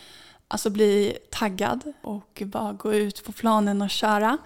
[0.49, 4.39] alltså, bli taggad och bara gå ut på planen och köra.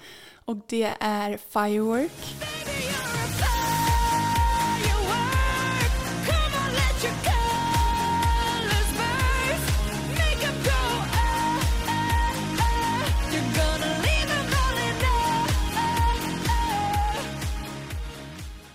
[0.44, 2.12] Och det är Firework.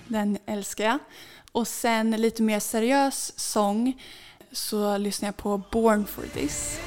[0.07, 0.99] Den älskar jag.
[1.51, 4.01] Och sen lite mer seriös sång
[4.51, 6.79] så lyssnar jag på Born for this.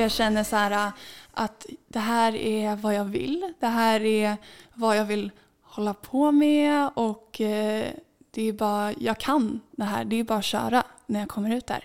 [0.00, 0.92] För jag känner så här
[1.34, 3.52] att det här är vad jag vill.
[3.60, 4.36] Det här är
[4.74, 5.30] vad jag vill
[5.62, 7.86] hålla på med och eh,
[8.30, 10.04] det är bara, jag kan det här.
[10.04, 11.84] Det är bara att köra när jag kommer ut där.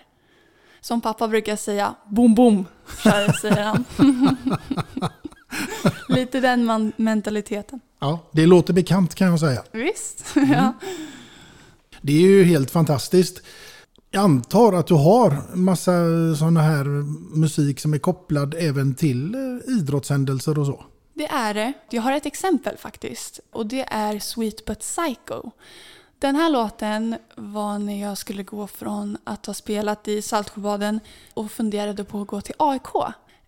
[0.80, 2.66] Som pappa brukar säga, boom boom,
[3.02, 3.84] kör, säger han.
[6.08, 7.80] Lite den man- mentaliteten.
[7.98, 9.62] Ja, det låter bekant kan jag säga.
[9.72, 10.72] Visst, ja.
[12.00, 13.42] Det är ju helt fantastiskt.
[14.16, 15.92] Jag antar att du har massa
[16.38, 16.84] sådana här
[17.36, 20.84] musik som är kopplad även till eh, idrottshändelser och så.
[21.14, 21.72] Det är det.
[21.90, 23.40] Jag har ett exempel faktiskt.
[23.52, 25.50] Och det är Sweet But Psycho.
[26.18, 31.00] Den här låten var när jag skulle gå från att ha spelat i Saltsjöbaden
[31.34, 32.94] och funderade på att gå till AIK.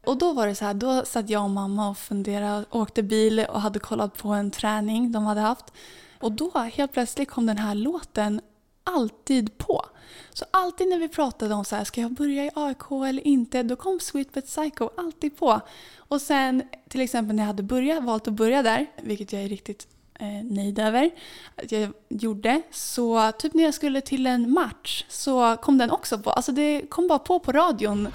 [0.07, 3.46] Och då var det så här, då satt jag och mamma och funderade, åkte bil
[3.50, 5.72] och hade kollat på en träning de hade haft.
[6.20, 8.40] Och då helt plötsligt kom den här låten
[8.94, 9.87] alltid på.
[10.33, 13.62] Så alltid när vi pratade om så här, ska jag börja i AIK eller inte,
[13.62, 15.61] då kom Sweet But Psycho alltid på.
[15.96, 19.48] Och sen till exempel när jag hade börjat, valt att börja där, vilket jag är
[19.48, 21.11] riktigt eh, nöjd över
[21.57, 26.18] att jag gjorde, så typ när jag skulle till en match så kom den också
[26.18, 26.31] på.
[26.31, 28.09] Alltså det kom bara på på radion.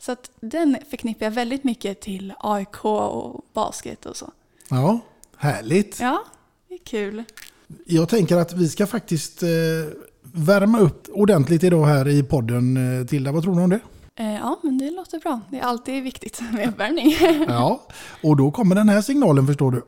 [0.00, 4.30] Så att den förknippar jag väldigt mycket till AIK och basket och så.
[4.68, 5.00] Ja,
[5.36, 6.00] härligt.
[6.00, 6.24] Ja,
[6.68, 7.24] det är kul.
[7.86, 9.48] Jag tänker att vi ska faktiskt eh,
[10.22, 12.98] värma upp ordentligt idag här i podden.
[13.00, 13.80] Eh, Tilda, vad tror du om det?
[14.16, 15.40] Eh, ja, men det låter bra.
[15.50, 17.14] Det är alltid viktigt med uppvärmning.
[17.48, 17.82] Ja,
[18.22, 19.82] och då kommer den här signalen förstår du.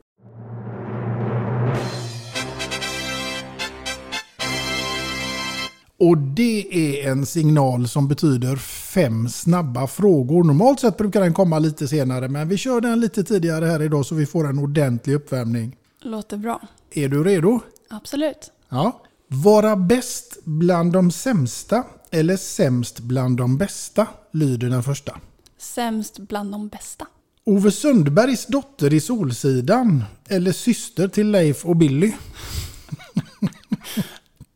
[6.03, 10.45] Och det är en signal som betyder fem snabba frågor.
[10.45, 14.07] Normalt sett brukar den komma lite senare, men vi kör den lite tidigare här idag
[14.07, 15.77] så vi får en ordentlig uppvärmning.
[16.01, 16.61] låter bra.
[16.91, 17.61] Är du redo?
[17.91, 18.51] Absolut.
[18.69, 19.03] Ja.
[19.29, 25.19] Vara bäst bland de sämsta eller sämst bland de bästa lyder den första.
[25.59, 27.07] Sämst bland de bästa.
[27.45, 32.13] Ove Sundbergs dotter i Solsidan eller syster till Leif och Billy?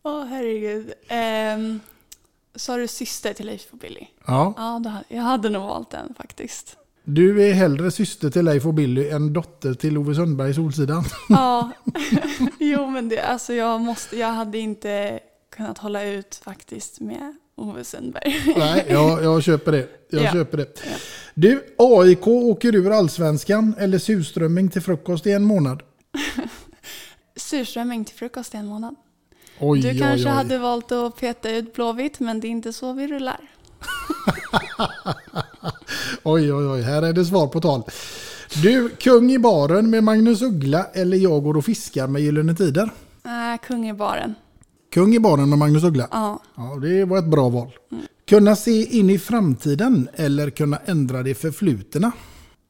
[0.06, 0.92] Åh herregud.
[1.08, 1.80] Ehm,
[2.54, 4.06] Sa du syster till Leif och Billy?
[4.26, 4.54] Ja.
[4.56, 6.76] Ja, jag hade nog valt den faktiskt.
[7.04, 11.04] Du är hellre syster till Leif och Billy än dotter till Ove Sundberg i Solsidan.
[11.28, 11.70] Ja,
[12.58, 15.20] jo men det, alltså jag, måste, jag hade inte
[15.56, 18.54] kunnat hålla ut faktiskt med Ove Sundberg.
[18.56, 19.88] Nej, jag, jag köper det.
[20.10, 20.32] Jag Ja.
[20.32, 20.82] köper det.
[21.34, 25.82] Du, AIK åker ur allsvenskan eller surströmming till frukost i en månad?
[27.36, 28.94] Surströmming till frukost i en månad.
[29.60, 30.36] Oj, du kanske oj, oj.
[30.36, 33.40] hade valt att peta ut Blåvitt men det är inte så vi rullar.
[36.22, 36.82] Oj, oj, oj.
[36.82, 37.82] Här är det svar på tal.
[38.62, 42.90] Du, kung i baren med Magnus Uggla eller jag går och fiskar med Gyllene Tider?
[43.22, 44.34] Nej, kung i baren.
[44.92, 46.08] Kung i baren med Magnus Uggla?
[46.10, 46.42] Ja.
[46.56, 47.72] Ja, det var ett bra val.
[48.28, 52.12] Kunna se in i framtiden eller kunna ändra det förflutna?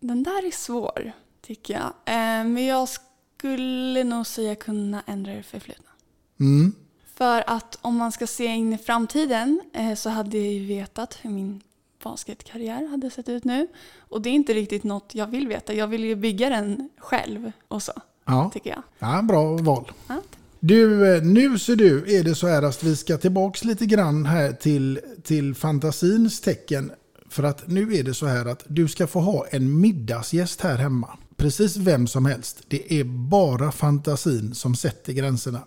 [0.00, 1.12] Den där är svår,
[1.46, 1.82] tycker jag.
[2.14, 5.85] Eh, men jag skulle nog säga kunna ändra det förflutna.
[6.40, 6.72] Mm.
[7.14, 11.18] För att om man ska se in i framtiden eh, så hade jag ju vetat
[11.22, 11.60] hur min
[12.02, 13.66] basketkarriär hade sett ut nu.
[13.98, 15.74] Och det är inte riktigt något jag vill veta.
[15.74, 17.92] Jag vill ju bygga den själv och så.
[18.24, 18.50] Ja.
[18.54, 18.82] tycker jag.
[18.98, 19.92] Ja, bra val.
[20.08, 20.20] Ja.
[20.60, 24.26] Du, eh, nu ser du är det så här att vi ska tillbaks lite grann
[24.26, 26.92] här till, till fantasins tecken.
[27.28, 30.76] För att nu är det så här att du ska få ha en middagsgäst här
[30.76, 31.18] hemma.
[31.36, 32.62] Precis vem som helst.
[32.68, 35.60] Det är bara fantasin som sätter gränserna.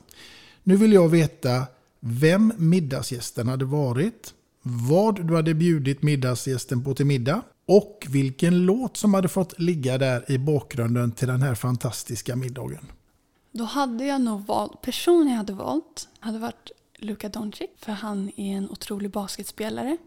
[0.69, 1.63] Nu vill jag veta
[1.99, 8.97] vem middagsgästen hade varit, vad du hade bjudit middagsgästen på till middag och vilken låt
[8.97, 12.91] som hade fått ligga där i bakgrunden till den här fantastiska middagen.
[13.51, 17.69] Då hade jag nog valt, personen jag hade valt hade varit Luka Doncic.
[17.77, 19.97] För han är en otrolig basketspelare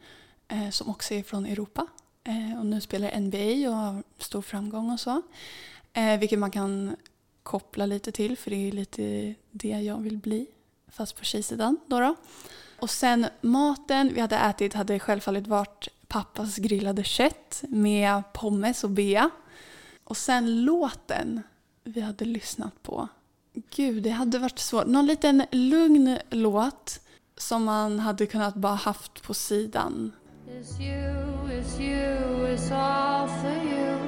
[0.48, 1.86] eh, som också är från Europa.
[2.24, 5.22] Eh, och nu spelar NBA och har stor framgång och så.
[5.92, 6.96] Eh, vilket man kan
[7.42, 10.46] koppla lite till för det är lite det jag vill bli.
[10.88, 12.14] Fast på tjejsidan då, då.
[12.80, 18.90] Och sen maten vi hade ätit hade självfallet varit pappas grillade kött med pommes och
[18.90, 19.30] bea.
[20.04, 21.42] Och sen låten
[21.84, 23.08] vi hade lyssnat på.
[23.76, 24.86] Gud, det hade varit svårt.
[24.86, 27.00] Någon liten lugn låt
[27.36, 30.12] som man hade kunnat bara haft på sidan.
[30.48, 34.01] It's you, it's you, it's all for you.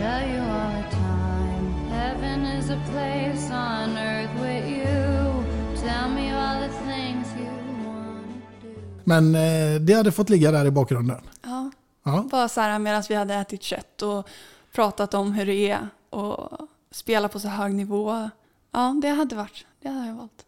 [0.00, 1.66] Tell you all the time.
[1.90, 5.44] Heaven is a place on earth with you.
[5.82, 7.50] Tell me all the things you
[7.86, 8.26] want
[8.62, 8.74] to do.
[9.04, 11.20] Men eh, det hade fått ligga där i bakgrunden.
[11.42, 11.70] Ja,
[12.04, 12.26] Ja.
[12.30, 14.28] bara så här medan vi hade ätit kött och
[14.74, 16.50] pratat om hur det är och
[16.90, 18.30] spela på så hög nivå.
[18.72, 19.64] Ja, det hade varit.
[19.82, 20.44] Det hade jag valt.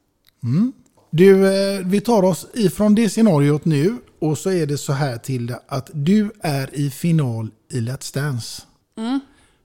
[1.10, 5.16] Du, eh, vi tar oss ifrån det scenariot nu och så är det så här
[5.18, 8.62] till att du är i final i Let's Dance.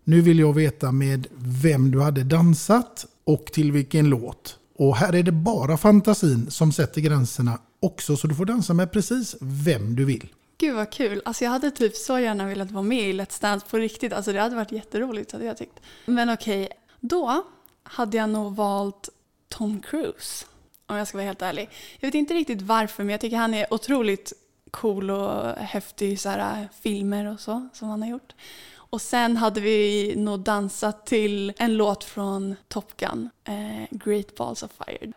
[0.10, 4.60] Nu vill jag veta med vem du hade dansat och till vilken låt.
[4.78, 8.92] Och här är det bara fantasin som sätter gränserna också så du får dansa med
[8.92, 10.34] precis vem du vill.
[10.58, 11.22] Gud vad kul.
[11.26, 14.14] Alltså jag hade typ så gärna velat vara med i Let's Dance på riktigt.
[14.14, 15.80] Alltså det hade varit jätteroligt hade jag tyckt.
[16.06, 17.46] Men okej, då
[17.84, 19.10] hade jag nog valt
[19.50, 20.46] Tom Cruise.
[20.86, 21.70] Om jag ska vara helt ärlig.
[22.00, 24.34] Jag vet inte riktigt varför men jag tycker han är otroligt
[24.72, 28.34] cool och häftig i så här äh, filmer och så som han har gjort.
[28.90, 34.64] Och sen hade vi nog dansat till en låt från Top Gun, eh, Great Balls
[34.64, 35.12] of Fire.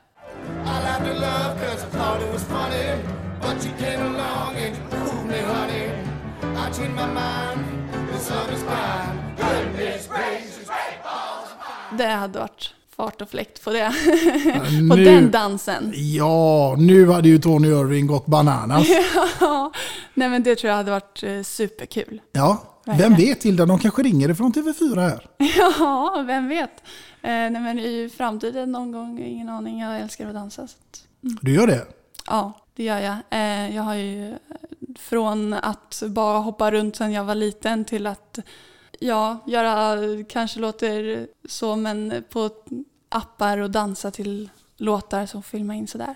[11.98, 13.88] Det hade varit fart och fläkt på det.
[14.80, 15.92] nu- på den dansen.
[15.94, 18.86] Ja, nu hade ju Tony Irving gått bananas.
[19.40, 19.72] Ja,
[20.14, 22.20] nej men det tror jag hade varit eh, superkul.
[22.32, 25.26] Ja, vem vet Hilda, de kanske ringer ifrån TV4 här.
[25.56, 26.80] Ja, vem vet.
[27.22, 29.80] Eh, nej men i framtiden någon gång, ingen aning.
[29.80, 30.62] Jag älskar att dansa.
[30.62, 31.86] Att, Du gör det?
[32.26, 33.16] ja, det gör jag.
[33.30, 34.34] Eh, jag har ju
[34.98, 38.38] från att bara hoppa runt sedan jag var liten till att
[39.00, 39.96] ja, göra,
[40.28, 42.50] kanske låter så, men på
[43.08, 46.14] appar och dansa till låtar som filmar in sådär.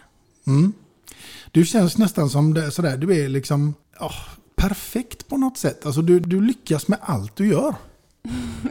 [1.52, 4.10] Du känns nästan som det, sådär, du är liksom ja,
[4.68, 5.86] perfekt på något sätt.
[5.86, 7.74] Alltså du, du lyckas med allt du gör.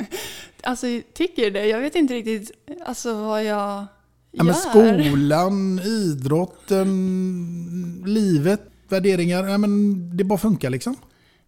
[0.65, 1.65] Alltså, tycker det?
[1.65, 2.51] Jag vet inte riktigt
[2.85, 3.85] alltså, vad jag
[4.31, 4.53] Ja, gör.
[4.53, 9.47] skolan, idrotten, livet, värderingar.
[9.47, 10.95] Ja, men det bara funkar liksom.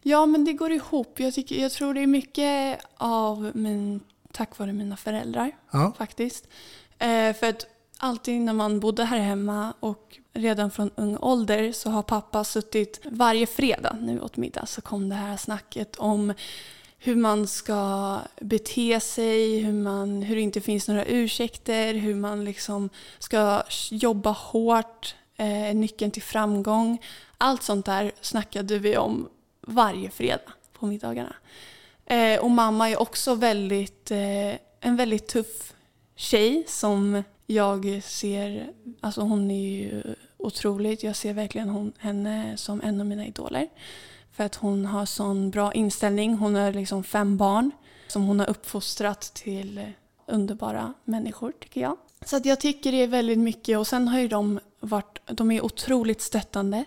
[0.04, 1.20] Ja, men det går ihop.
[1.20, 4.00] Jag, tycker, jag tror det är mycket av min,
[4.32, 5.94] tack vare mina föräldrar Ja.
[5.98, 6.48] faktiskt.
[7.00, 7.66] Eh, för att
[7.98, 13.00] alltid när man bodde här hemma och redan från ung ålder så har pappa suttit
[13.04, 16.34] varje fredag nu åt middag så kom det här snacket om
[16.98, 22.46] hur man ska bete sig, hur, man, hur det inte finns några ursäkter, hur man
[22.46, 27.02] liksom ska jobba hårt, eh, nyckeln till framgång.
[27.38, 29.30] Allt sånt där snackade vi om
[29.62, 31.36] varje fredag på middagarna.
[32.06, 35.74] Eh, och mamma är också väldigt, eh, en väldigt tuff
[36.16, 40.04] tjej som jag ser, alltså hon är ju
[40.38, 43.68] otroligt, jag ser verkligen hon, henne som en av mina idoler.
[44.32, 47.72] För att hon har sån bra inställning, hon har liksom fem barn
[48.08, 49.92] som hon har uppfostrat till
[50.28, 51.98] underbara människor tycker jag.
[52.26, 55.52] Så att jag tycker det är väldigt mycket och sen har ju de varit, de
[55.52, 56.86] är otroligt stöttande.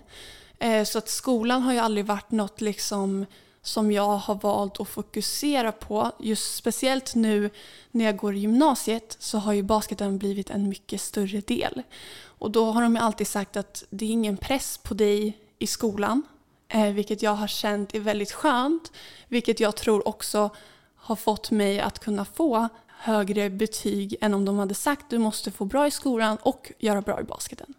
[0.58, 3.26] Eh, så att skolan har ju aldrig varit något liksom
[3.62, 6.12] som jag har valt att fokusera på.
[6.18, 7.50] Just speciellt nu
[7.90, 11.82] när jag går i gymnasiet så har ju basketen blivit en mycket större del.
[12.20, 15.66] Och då har de ju alltid sagt att det är ingen press på dig i
[15.66, 16.22] skolan.
[16.68, 18.92] Eh, vilket jag har känt är väldigt skönt.
[19.28, 20.50] Vilket jag tror också
[20.96, 25.50] har fått mig att kunna få högre betyg än om de hade sagt du måste
[25.50, 27.74] få bra i skolan och göra bra i basketen.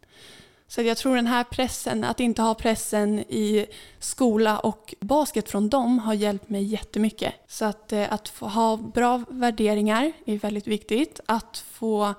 [0.70, 3.66] Så jag tror den här pressen, att inte ha pressen i
[4.00, 7.34] skola och basket från dem har hjälpt mig jättemycket.
[7.48, 11.20] Så att, eh, att få ha bra värderingar är väldigt viktigt.
[11.26, 12.14] Att få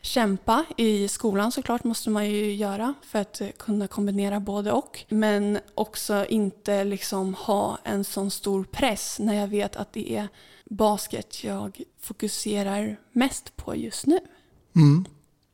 [0.00, 5.04] kämpa i skolan såklart måste man ju göra för att kunna kombinera både och.
[5.08, 10.28] Men också inte liksom ha en sån stor press när jag vet att det är
[10.64, 14.18] basket jag fokuserar mest på just nu.
[14.76, 15.04] Mm.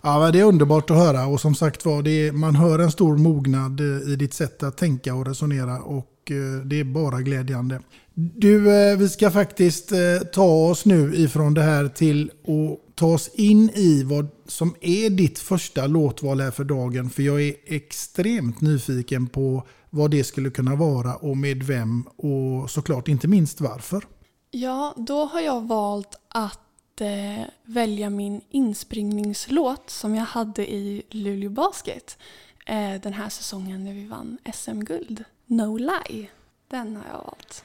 [0.02, 2.78] Ja, men det är underbart att höra och som sagt var, det är, man hör
[2.78, 6.84] en stor mognad eh, i ditt sätt att tänka och resonera och eh, det är
[6.84, 7.80] bara glädjande.
[8.14, 9.92] Du, eh, vi ska faktiskt
[10.32, 15.10] ta oss nu ifrån det här till att ta oss in i vad som är
[15.10, 17.10] ditt första låtval här för dagen.
[17.10, 22.70] För jag är extremt nyfiken på vad det skulle kunna vara och med vem och
[22.70, 24.04] såklart inte minst varför.
[24.50, 26.60] Ja, då har jag valt att
[27.00, 32.18] eh, välja min inspringningslåt som jag hade i Luleå Basket
[32.66, 35.24] eh, den här säsongen när vi vann SM-guld.
[35.46, 36.30] No Lie.
[36.68, 37.64] Den har jag valt.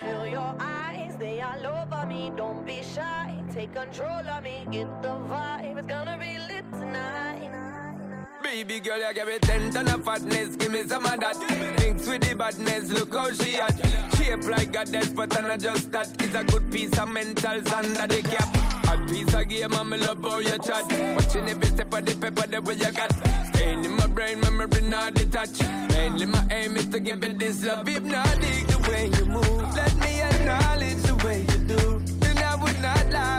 [0.00, 2.30] Feel your eyes, they all over me.
[2.36, 4.64] Don't be shy, take control of me.
[4.70, 7.27] Get the vibe, it's gonna be lit tonight.
[8.50, 11.36] Baby girl, you give me ten ton of fatness, give me some of that.
[11.76, 13.76] Thinks with the badness, look how she at.
[14.16, 16.08] Shape like a death, but I just that.
[16.20, 18.48] It's a good piece of mentals under the cap.
[18.88, 20.90] A piece of game, I'm love how you chat.
[21.14, 23.12] Watching every step of the paper, the way you got.
[23.54, 25.62] Staying in my brain, memory not detached.
[25.90, 27.88] Mainly my aim is to give it this love.
[27.88, 29.74] If not, dig the way you move.
[29.76, 32.00] Let me acknowledge the way you do.
[32.18, 33.37] Then I would not lie,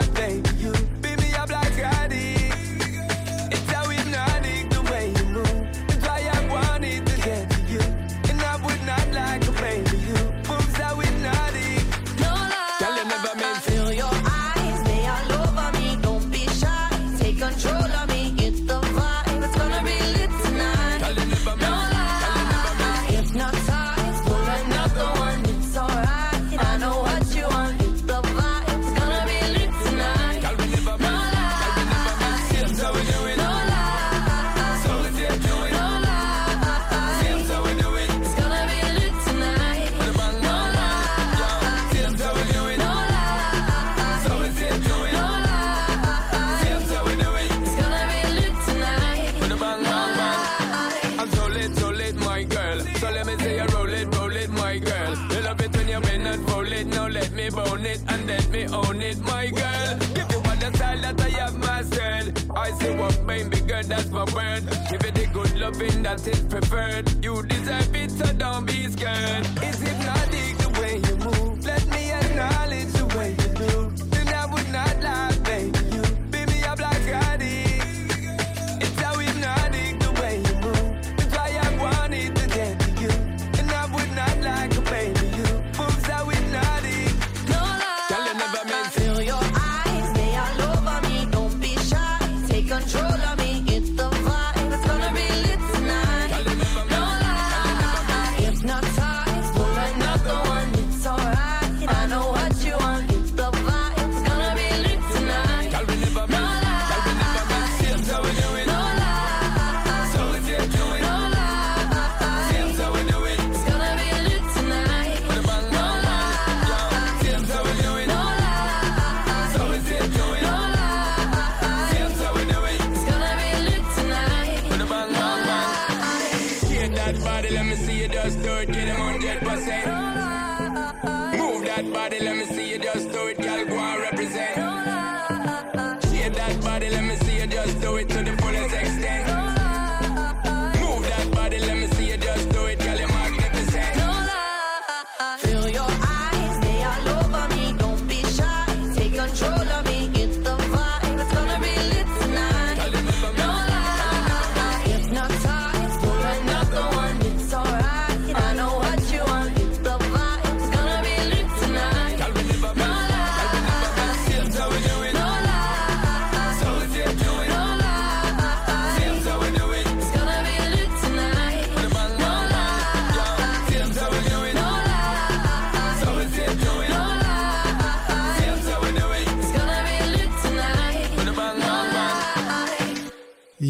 [63.29, 64.63] baby girl, that's my word.
[64.89, 67.07] Give it the good loving that is preferred.
[67.23, 69.45] You deserve it, so don't be scared.
[69.61, 71.63] It's hypnotic the way you move.
[71.63, 73.38] Let me acknowledge the way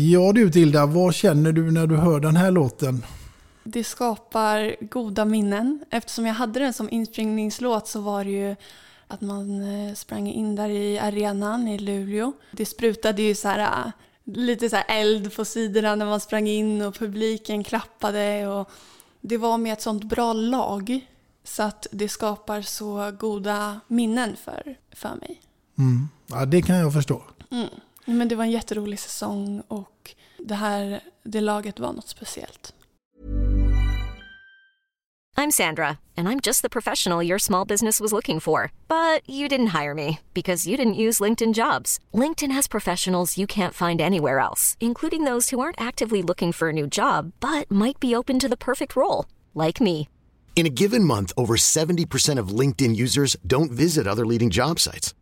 [0.08, 3.06] Ja du Tilda, vad känner du när du hör den här låten?
[3.64, 5.80] Det skapar goda minnen.
[5.90, 8.56] Eftersom jag hade den som inspringningslåt så var det ju
[9.08, 12.34] att man eh, sprang in där i arenan i Luleå.
[12.52, 13.92] Det sprutade ju så här eh,
[14.24, 18.48] lite så eld på sidorna när man sprang in och publiken klappade.
[18.48, 18.70] Och
[19.22, 21.08] det var med ett sånt bra lag
[21.44, 25.42] så att det skapar så goda minnen för, för mig.
[25.78, 26.10] Mm.
[26.28, 27.24] Ja, det kan jag förstå.
[27.52, 27.70] Mm.
[28.10, 32.74] Men det var en jätterolig säsong och det här det laget var något speciellt.
[35.38, 35.88] I'm Sandra,
[36.18, 38.72] and I'm just the professional your small business was looking for.
[38.88, 42.00] But you didn't hire me because you didn't use LinkedIn jobs.
[42.14, 46.70] LinkedIn has professionals you can't find anywhere else, including those who aren't actively looking for
[46.70, 50.08] a new job but might be open to the perfect role, like me.
[50.56, 55.14] In a given month, over 70% of LinkedIn users don't visit other leading job sites.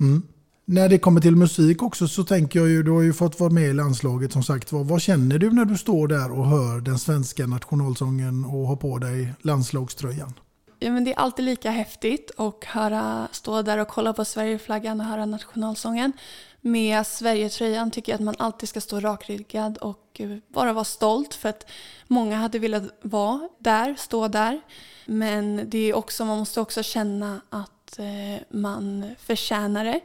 [0.00, 0.22] Mm.
[0.64, 3.50] När det kommer till musik också så tänker jag ju, du har ju fått vara
[3.50, 4.84] med i landslaget som sagt var.
[4.84, 8.98] Vad känner du när du står där och hör den svenska nationalsången och har på
[8.98, 10.34] dig landslagströjan?
[10.78, 15.00] Ja, men det är alltid lika häftigt att höra, stå där och kolla på Sverigeflaggan
[15.00, 16.12] och höra nationalsången.
[16.60, 21.48] Med Sverigetröjan tycker jag att man alltid ska stå rakryggad och bara vara stolt för
[21.48, 21.66] att
[22.06, 24.60] många hade velat vara där, stå där.
[25.06, 30.00] Men det är också, man måste också känna att Eh, man förtjänar det.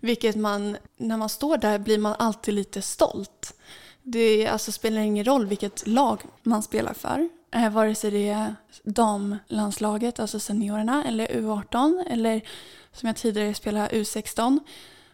[0.00, 3.54] Vilket man, när man står där blir man alltid lite stolt.
[4.02, 7.28] Det alltså, spelar ingen roll vilket lag man spelar för.
[7.50, 12.40] Eh, vare sig det är damlandslaget, alltså seniorerna, eller U18 eller
[12.92, 14.58] som jag tidigare spelade U16.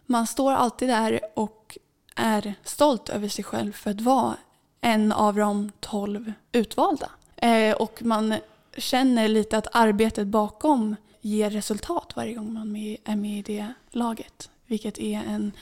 [0.06, 1.78] Man står alltid där och
[2.16, 4.36] är stolt över sig själv för att vara
[4.80, 7.10] en av de tolv utvalda.
[7.36, 8.34] Eh, och man
[8.76, 10.96] känner lite att arbetet bakom
[11.26, 14.50] ger resultat varje gång man är med i det laget.
[14.66, 15.52] Vilket är en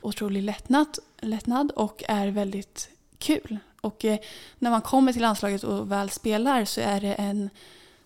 [0.00, 3.58] otrolig lättnad, lättnad och är väldigt kul.
[3.80, 4.18] Och eh,
[4.58, 7.50] när man kommer till landslaget och väl spelar så är det en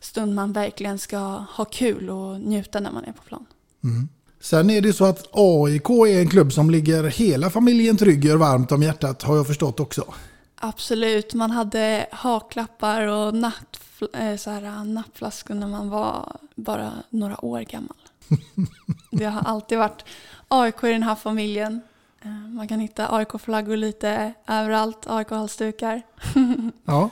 [0.01, 1.19] stund man verkligen ska
[1.57, 3.47] ha kul och njuta när man är på plan.
[3.85, 4.09] Mm.
[4.41, 8.73] Sen är det så att AIK är en klubb som ligger hela familjen Trygger varmt
[8.73, 10.15] om hjärtat har jag förstått också.
[10.59, 13.81] Absolut, man hade haklappar och natt,
[14.15, 17.97] eh, så här, nappflaskor när man var bara några år gammal.
[19.11, 20.05] det har alltid varit
[20.49, 21.81] AIK i den här familjen.
[22.23, 26.03] Eh, Man kan hitta AIK-flaggor lite överallt, AIK-halsdukar.
[26.85, 27.11] Ja,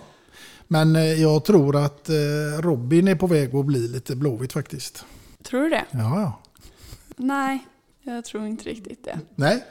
[0.68, 2.10] men eh, jag tror att
[2.60, 5.04] Robin är på väg att bli lite blåvit faktiskt.
[5.42, 5.84] Tror du det?
[5.90, 6.40] Ja, ja.
[7.16, 7.66] Nej,
[8.02, 9.18] jag tror inte riktigt det.
[9.34, 9.64] Nej.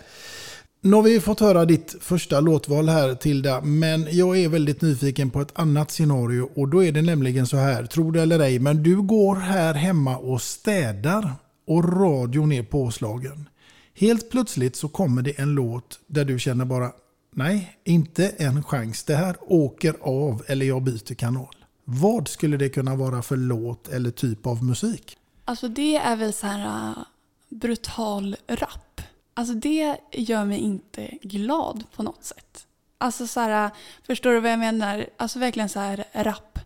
[0.86, 5.30] Nu har vi fått höra ditt första låtval här Tilda, men jag är väldigt nyfiken
[5.30, 8.60] på ett annat scenario och då är det nämligen så här, tro det eller ej,
[8.60, 11.32] men du går här hemma och städar
[11.68, 13.50] och radion är påslagen.
[13.96, 16.92] Helt plötsligt så kommer det en låt där du känner bara,
[17.36, 21.56] nej, inte en chans, det här åker av eller jag byter kanal.
[21.86, 25.18] Vad skulle det kunna vara för låt eller typ av musik?
[25.46, 27.04] Alltså det är väl så här uh,
[27.50, 29.02] brutal rap.
[29.34, 32.68] Alltså det gör mig inte glad på något sätt.
[32.98, 33.70] Alltså så här,
[34.08, 35.06] förstår du vad jag menar?
[35.18, 36.60] Alltså verkligen så här rap,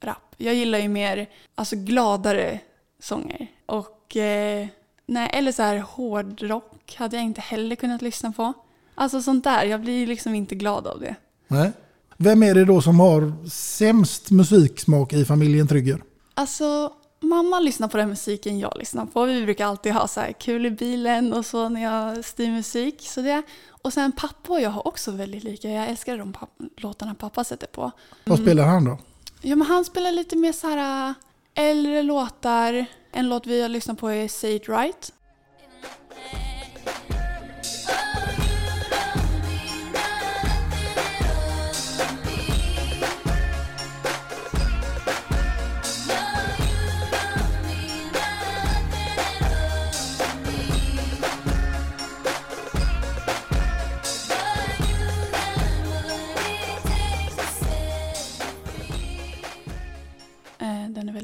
[0.00, 0.34] rap.
[0.36, 2.60] Jag gillar ju mer alltså gladare
[3.00, 3.46] sånger.
[3.66, 4.66] Och eh,
[5.06, 8.52] nej, eller så här hårdrock hade jag inte heller kunnat lyssna på.
[8.94, 11.14] Alltså sånt där, jag blir liksom inte glad av det.
[11.48, 11.72] Nej.
[12.16, 16.02] Vem är det då som har sämst musiksmak i familjen Trygger?
[16.34, 16.92] Alltså,
[17.24, 19.24] mamma lyssnar på den musiken jag lyssnar på.
[19.24, 22.96] Vi brukar alltid ha så här kul i bilen och så när jag styr musik.
[23.00, 23.42] Så det.
[23.68, 25.68] Och sen pappa och jag har också väldigt lika.
[25.70, 27.90] Jag älskar de papp- låtarna pappa sätter på.
[28.24, 28.98] Vad spelar han då?
[29.42, 31.14] Ja, men han spelar lite mer så här äh,
[31.64, 32.86] äldre låtar.
[33.12, 35.12] En låt vi har lyssnat på är Say It Right.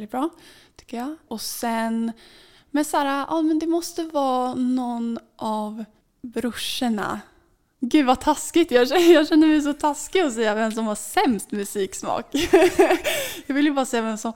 [0.01, 0.31] Väldigt bra,
[0.77, 1.17] tycker jag.
[1.29, 2.13] Och sen,
[2.71, 5.85] men så här, ja men det måste vara någon av
[6.23, 7.21] brorsorna.
[7.81, 10.95] Gud vad taskigt, jag känner, jag känner mig så taskig att säga vem som har
[10.95, 12.27] sämst musiksmak.
[13.47, 14.33] jag vill ju bara säga vem som...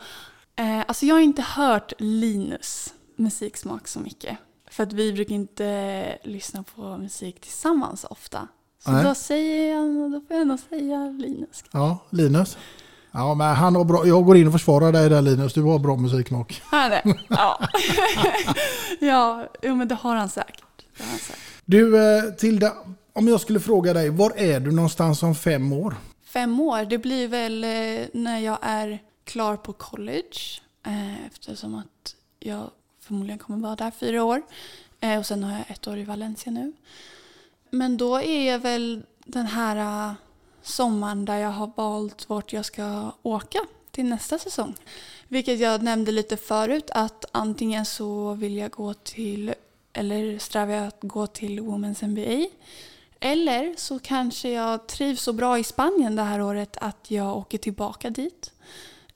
[0.57, 4.39] Eh, alltså jag har inte hört Linus musiksmak så mycket.
[4.71, 8.49] För att vi brukar inte lyssna på musik tillsammans ofta.
[8.79, 9.05] Så Nej.
[9.05, 11.65] då säger jag, då får jag nog säga Linus.
[11.73, 12.57] Ja, Linus.
[13.17, 14.07] Ja, men han har bra.
[14.07, 15.53] Jag går in och försvarar dig där Linus.
[15.53, 16.62] Du har bra musiksmak.
[16.65, 17.03] Har han det?
[17.29, 17.61] Ja.
[19.01, 20.85] ja, jo, men det har han säkert.
[20.97, 21.41] Det har han säkert.
[21.65, 22.73] Du eh, Tilda,
[23.12, 25.97] om jag skulle fråga dig, var är du någonstans om fem år?
[26.25, 30.61] Fem år, det blir väl eh, när jag är klar på college.
[30.87, 34.43] Eh, eftersom att jag förmodligen kommer vara där fyra år.
[35.19, 36.73] Och sen har jag ett år i Valencia nu.
[37.71, 40.15] Men då är jag väl den här
[40.65, 43.59] sommaren där jag har valt vart jag ska åka
[43.91, 44.75] till nästa säsong.
[45.29, 49.55] Vilket jag nämnde lite förut att antingen så vill jag gå till
[49.93, 52.49] eller strävar jag att gå till Women's NBA.
[53.21, 57.59] Eller så kanske jag trivs så bra i Spanien det här året att jag åker
[57.59, 58.53] tillbaka dit.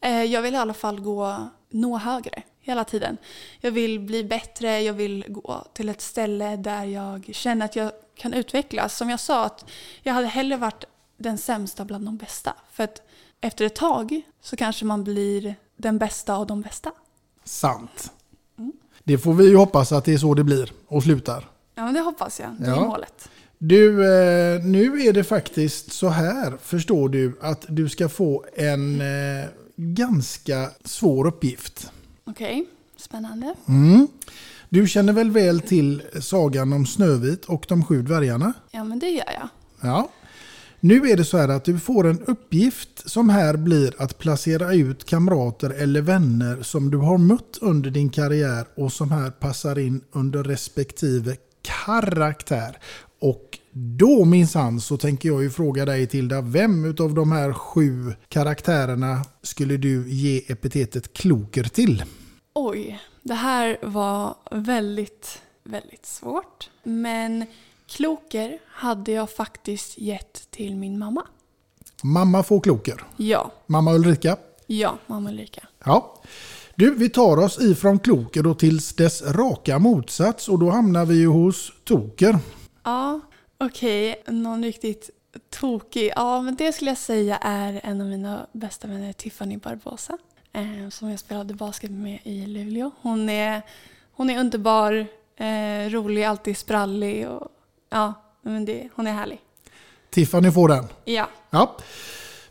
[0.01, 3.17] Eh, jag vill i alla fall gå, nå högre hela tiden.
[3.61, 7.93] Jag vill bli bättre, jag vill gå till ett ställe där jag känner att jag
[8.15, 8.97] kan utvecklas.
[8.97, 9.71] Som jag sa, att
[10.03, 10.85] jag hade hellre varit
[11.19, 12.55] den sämsta bland de bästa.
[12.73, 13.03] För att
[13.41, 16.93] efter ett tag så kanske man blir den bästa av de bästa.
[17.45, 18.13] Sant.
[19.05, 21.49] Det får vi ju hoppas att det är så det blir och slutar.
[21.75, 22.51] Ja, det hoppas jag.
[22.59, 22.85] Det är Ja.
[22.85, 23.29] målet.
[23.59, 29.01] Du, eh, nu är det faktiskt så här, förstår du, att du ska få en
[29.01, 29.45] eh,
[29.77, 31.93] ganska svår uppgift.
[32.25, 32.67] Okej,
[32.97, 33.55] spännande.
[33.69, 34.09] Mm.
[34.69, 38.53] Du känner väl väl till sagan om Snövit och de sju dvärgarna?
[38.71, 39.49] Ja, men det gör jag.
[39.81, 40.09] Ja.
[40.81, 44.75] Nu är det så här att du får en uppgift som här blir att placera
[44.75, 49.79] ut kamrater eller vänner som du har mött under din karriär och som här passar
[49.79, 52.79] in under respektive karaktär.
[53.21, 58.13] Och då minsann så tänker jag ju fråga dig Tilda, vem utav de här sju
[58.29, 62.05] karaktärerna skulle du ge epitetet kloker till?
[62.55, 66.71] Oj, det här var väldigt, väldigt svårt.
[66.83, 67.47] Men
[67.89, 71.23] kloker hade jag faktiskt gett till min mamma.
[72.03, 73.05] Mamma får kloker.
[73.17, 74.37] Ja, Mamma Ulrika.
[74.67, 75.67] ja, mamma Ulrika.
[75.85, 76.15] Ja.
[76.75, 81.15] Du, vi tar oss ifrån kloker då tills dess raka motsats och då hamnar vi
[81.15, 82.39] ju hos toker.
[82.85, 83.21] Ja,
[83.59, 85.11] okej, någon riktigt
[85.51, 86.13] tokig.
[86.17, 90.19] Ja, men det skulle jag säga är en av mina bästa vänner, Tiffany Barbosa.
[90.53, 92.91] Eh, som jag spelade basket med i Luleå.
[93.03, 93.63] Hon är,
[94.13, 97.49] hon är underbar, eh, rolig, alltid sprallig och
[97.89, 99.41] ja, men det, hon är härlig.
[100.11, 100.85] Tiffany får den.
[101.05, 101.29] Ja.
[101.51, 101.77] Ja.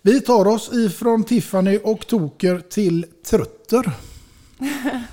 [0.01, 3.91] Vi tar oss ifrån Tiffany och toker till trötter.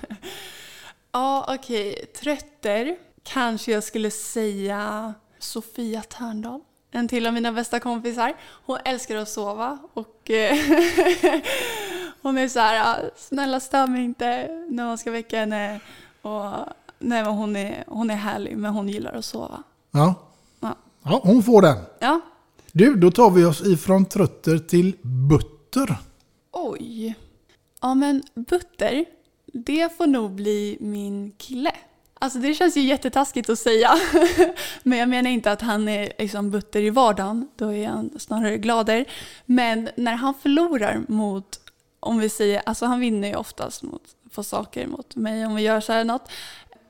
[1.12, 2.06] Ja, okej.
[2.20, 2.96] Trötter.
[3.22, 6.60] Kanske jag skulle säga Sofia Törndal.
[6.90, 8.34] En till av mina bästa kompisar.
[8.66, 10.56] Hon älskar att sova och eh,
[12.22, 15.80] hon är så här, "Ja, snälla stör mig inte när man ska väcka henne.
[16.22, 16.50] Och,
[16.98, 19.62] nej, hon, är, hon är härlig men hon gillar att sova.
[19.94, 20.14] Ja.
[20.60, 20.76] Ja.
[21.02, 21.76] Ja, hon får den.
[22.00, 22.20] Ja.
[22.72, 25.96] Du, då tar vi oss ifrån trötter till butter.
[26.52, 27.14] Oj.
[27.80, 29.04] Ja men Butter,
[29.46, 31.72] det får nog bli min kille.
[32.14, 33.90] Alltså det känns ju jättetaskigt att säga.
[34.82, 37.48] men jag menar inte att han är liksom butter i vardagen.
[37.56, 39.04] Då är han snarare glader.
[39.46, 41.60] Men när han förlorar mot,
[42.00, 44.02] om vi säger, alltså han vinner ju oftast mot,
[44.34, 46.28] på saker mot mig om vi gör så här något.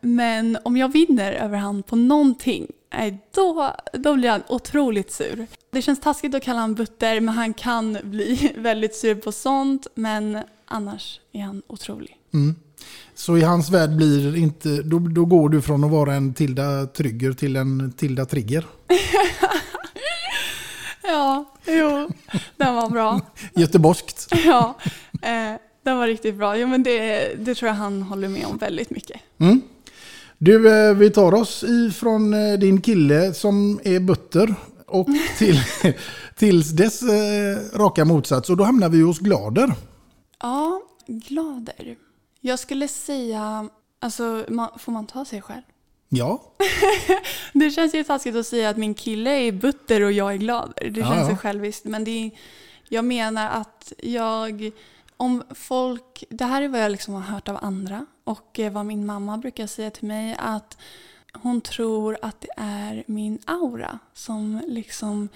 [0.05, 5.47] Men om jag vinner över han på någonting, nej, då, då blir han otroligt sur.
[5.71, 9.87] Det känns taskigt att kalla han butter, men han kan bli väldigt sur på sånt.
[9.95, 12.17] Men annars är han otrolig.
[12.35, 12.55] Mm.
[13.15, 16.87] Så i hans värld blir inte, då, då går du från att vara en Tilda
[16.87, 18.67] Trygger till en Tilda Trigger.
[21.07, 22.11] Ja, jo,
[22.57, 23.21] den var bra.
[23.55, 24.29] Göteborgskt.
[24.45, 24.79] Ja,
[25.23, 26.57] eh, den var riktigt bra.
[26.57, 29.21] Jo, men det, det tror jag han håller med om väldigt mycket.
[29.39, 29.61] Mm.
[30.39, 34.55] Du, eh, vi tar oss ifrån eh, din kille som är butter
[34.87, 35.07] och
[35.39, 35.61] till,
[36.37, 38.51] till dess eh, raka motsats.
[38.51, 39.73] Och då hamnar vi hos Glader.
[40.43, 41.97] Ja, glader.
[42.41, 43.69] Jag skulle säga,
[44.01, 44.45] alltså
[44.79, 45.63] får man ta sig själv?
[46.09, 46.43] Ja,
[47.53, 50.91] Det känns ju taskigt att säga att min kille är butter och jag är glader.
[50.91, 51.85] Det känns ju själviskt.
[51.85, 52.31] Men det är,
[52.89, 54.71] jag menar att jag,
[55.17, 58.87] om folk, det här är vad jag liksom har hört av andra och eh, vad
[58.87, 60.79] min mamma brukar säga till mig att
[61.33, 65.29] hon tror att det är min aura som liksom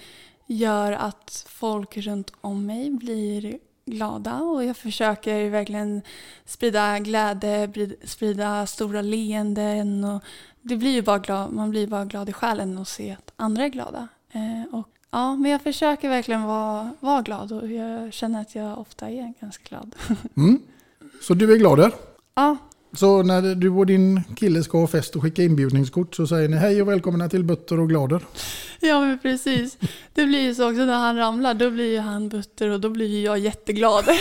[0.45, 6.01] gör att folk runt om mig blir glada och jag försöker verkligen
[6.45, 7.71] sprida glädje,
[8.03, 10.23] sprida stora leenden och
[10.61, 13.63] det blir ju bara glad, man blir bara glad i själen att se att andra
[13.63, 14.07] är glada.
[14.31, 18.79] Eh, och, ja, men jag försöker verkligen vara, vara glad och jag känner att jag
[18.79, 19.95] ofta är ganska glad.
[20.37, 20.61] mm.
[21.21, 21.91] så du är Glader.
[22.35, 22.57] ja,
[22.93, 26.57] Så när du och din kille ska ha fest och skicka inbjudningskort så säger ni
[26.57, 28.21] hej och välkomna till Butter och Glader.
[28.79, 29.77] ja, men precis.
[30.13, 32.89] Det blir ju så också när han ramlar, då blir ju han butter och då
[32.89, 34.05] blir ju jag jätteglad.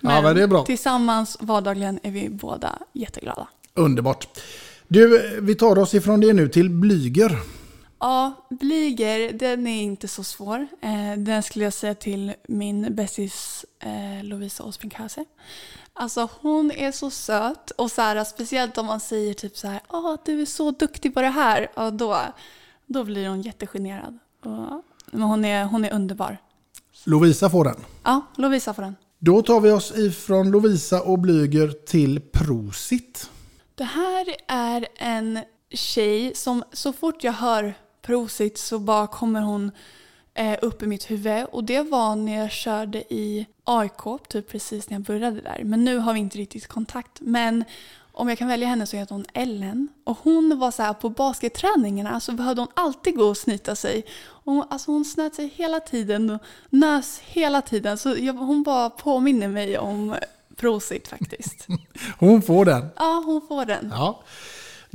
[0.00, 0.64] Ja, men det är bra.
[0.64, 3.48] Tillsammans vardagligen är vi båda jätteglada.
[3.74, 4.28] Underbart.
[4.88, 7.38] Du, vi tar oss ifrån det nu till Blyger.
[7.98, 10.66] Ja, Blyger, den är inte så svår.
[10.80, 15.24] Eh, den skulle jag säga till min bästis eh, Lovisa Åsbrink-Hase.
[15.92, 19.80] Alltså hon är så söt och så här, speciellt om man säger typ så här,
[19.88, 21.68] åh du är så duktig på det här.
[21.74, 22.18] Ja, då,
[22.86, 24.18] då blir hon jättegenerad.
[24.44, 26.38] Och, men hon är, hon är underbar.
[27.04, 27.84] Lovisa får den.
[28.02, 28.96] Ja, Lovisa får den.
[29.18, 33.30] Då tar vi oss ifrån Lovisa och Blyger till Prosit.
[33.74, 35.38] Det här är en
[35.70, 37.74] tjej som så fort jag hör
[38.06, 39.70] Prosit så bara kommer hon
[40.34, 41.44] eh, upp i mitt huvud.
[41.52, 45.60] Och det var när jag körde i AIK, typ precis när jag började där.
[45.64, 47.20] Men nu har vi inte riktigt kontakt.
[47.20, 47.64] Men
[48.12, 49.88] om jag kan välja henne så heter hon Ellen.
[50.04, 54.04] Och hon var så här på basketträningarna så behövde hon alltid gå och snyta sig.
[54.24, 57.98] Och hon, alltså hon snöt sig hela tiden och nös hela tiden.
[57.98, 60.16] Så jag, hon bara påminner mig om
[60.56, 61.66] Prosit faktiskt.
[62.18, 62.88] Hon får den.
[62.96, 63.92] Ja, hon får den.
[63.94, 64.22] Ja.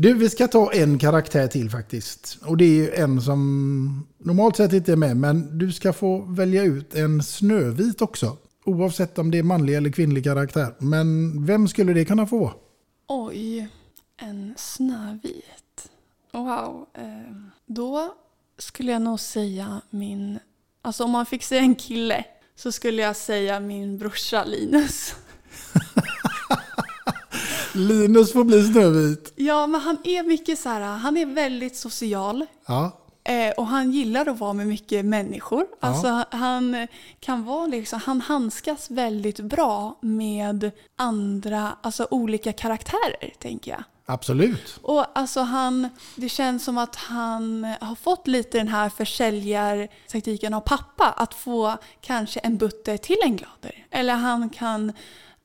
[0.01, 2.37] Du, vi ska ta en karaktär till faktiskt.
[2.45, 6.21] Och det är ju en som normalt sett inte är med, men du ska få
[6.21, 8.37] välja ut en Snövit också.
[8.65, 10.75] Oavsett om det är manlig eller kvinnlig karaktär.
[10.79, 12.53] Men vem skulle det kunna få?
[13.07, 13.67] Oj,
[14.17, 15.89] en snövit.
[16.31, 16.85] Wow.
[16.93, 17.35] Eh,
[17.65, 18.15] då
[18.57, 20.39] skulle jag nog säga min...
[20.81, 22.25] Alltså om man fick säga en kille
[22.55, 25.15] så skulle jag säga min brorsa Linus.
[27.73, 29.33] Linus får bli Snövit.
[29.35, 32.45] Ja, men han är mycket så här, han är väldigt social.
[32.65, 32.91] Ja.
[33.23, 35.65] Eh, och han gillar att vara med mycket människor.
[35.69, 35.87] Ja.
[35.87, 36.87] Alltså han
[37.19, 43.83] kan vara liksom, han handskas väldigt bra med andra, alltså olika karaktärer tänker jag.
[44.05, 44.79] Absolut.
[44.81, 50.61] Och alltså han, det känns som att han har fått lite den här försäljartaktiken av
[50.61, 51.13] pappa.
[51.17, 53.85] Att få kanske en butter till en glader.
[53.91, 54.93] Eller han kan,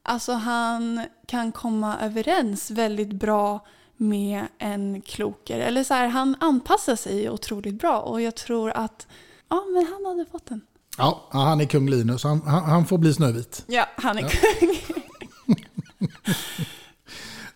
[0.06, 5.58] alltså han kan komma överens väldigt bra med en kloker.
[5.58, 8.00] Eller så här, han anpassar sig otroligt bra.
[8.00, 9.06] Och jag tror att,
[9.48, 10.60] ja men han hade fått den.
[10.98, 12.24] Ja, han är kung Linus.
[12.24, 13.64] Han, han, han får bli Snövit.
[13.66, 14.28] Ja, han är Ja.
[14.28, 14.76] kung.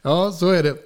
[0.03, 0.77] Ja, så är det.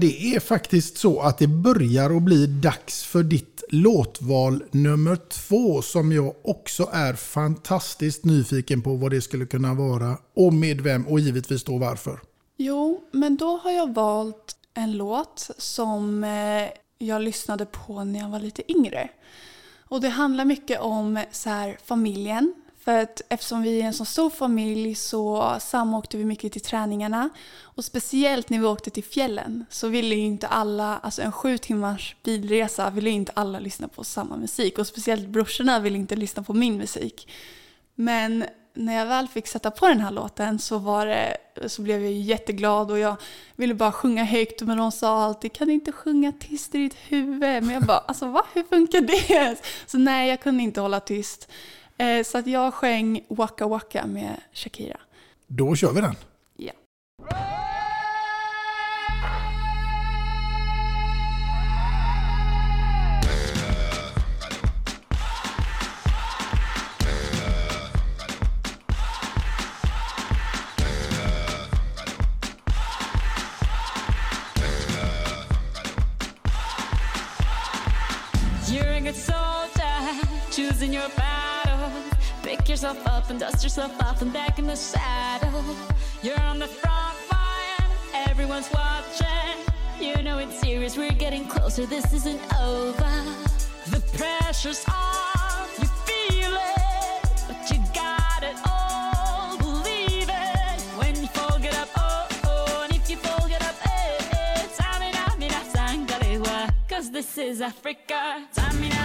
[0.00, 5.82] Det är faktiskt så att det börjar att bli dags för ditt låtval nummer två
[5.82, 11.06] som jag också är fantastiskt nyfiken på vad det skulle kunna vara och med vem
[11.06, 12.20] och givetvis då varför.
[12.56, 18.28] Jo, men då har jag valt en låt som eh, jag lyssnade på när jag
[18.28, 19.08] var lite yngre.
[19.88, 22.54] Och det handlar mycket om så här, familjen.
[22.88, 27.30] För att eftersom vi är en så stor familj så samåkte vi mycket till träningarna.
[27.62, 31.58] Och speciellt när vi åkte till fjällen så ville ju inte alla, alltså en sju
[31.58, 34.78] timmars bilresa ville ju inte alla lyssna på samma musik.
[34.78, 37.28] Och speciellt brorsorna ville inte lyssna på min musik.
[37.94, 41.36] Men när jag väl fick sätta på den här låten så, var det,
[41.66, 43.16] så blev jag jätteglad och jag
[43.56, 46.96] ville bara sjunga högt men de sa alltid kan du inte sjunga tyst i ditt
[47.08, 47.40] huvud?
[47.40, 49.56] Men jag bara alltså va, hur funkar det?
[49.86, 51.48] Så nej, jag kunde inte hålla tyst.
[51.98, 54.96] Eh, Så att jag sjöng Waka Waka med Shakira.
[55.46, 56.14] Då kör vi den.
[56.56, 56.72] Ja.
[78.70, 80.00] You're a good soldier,
[80.50, 81.37] choosing your battle.
[82.42, 85.64] Pick yourself up and dust yourself off and back in the saddle.
[86.22, 89.58] You're on the front line, everyone's watching.
[90.00, 93.12] You know it's serious, we're getting closer, this isn't over.
[93.94, 99.56] The pressure's on, you feel it, but you got it all.
[99.58, 103.76] Believe it when you fall, get up, oh, oh, and if you fall, get up,
[103.86, 104.66] eh, eh.
[104.76, 108.46] Tamina, mina, sangalewa, cause this is Africa.
[108.54, 108.97] Tamina,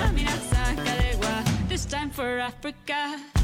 [0.00, 3.39] Tamina, mina, sangalewa, this time for Africa.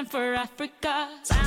[0.00, 1.39] Time for Africa.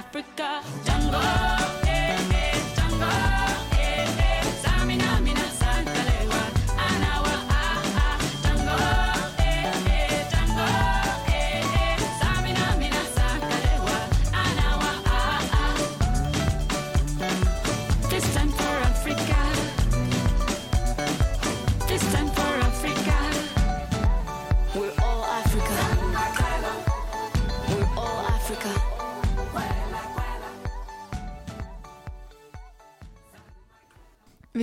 [0.00, 0.62] Africa.
[0.82, 1.49] Jungle,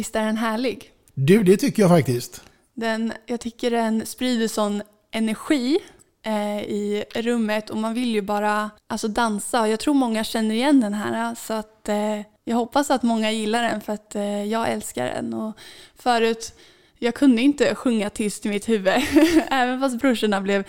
[0.08, 0.92] Visst är den härlig?
[1.14, 2.44] Du, det tycker jag faktiskt.
[2.74, 4.82] Den, jag tycker den sprider sån
[5.12, 5.80] energi
[6.26, 9.68] eh, i rummet och man vill ju bara alltså, dansa.
[9.68, 13.64] Jag tror många känner igen den här så att eh, jag hoppas att många gillar
[13.64, 15.34] den för att eh, jag älskar den.
[15.34, 15.58] Och
[15.96, 16.54] förut,
[17.00, 18.94] jag kunde inte sjunga tyst i mitt huvud
[19.50, 20.64] även fast brorsorna blev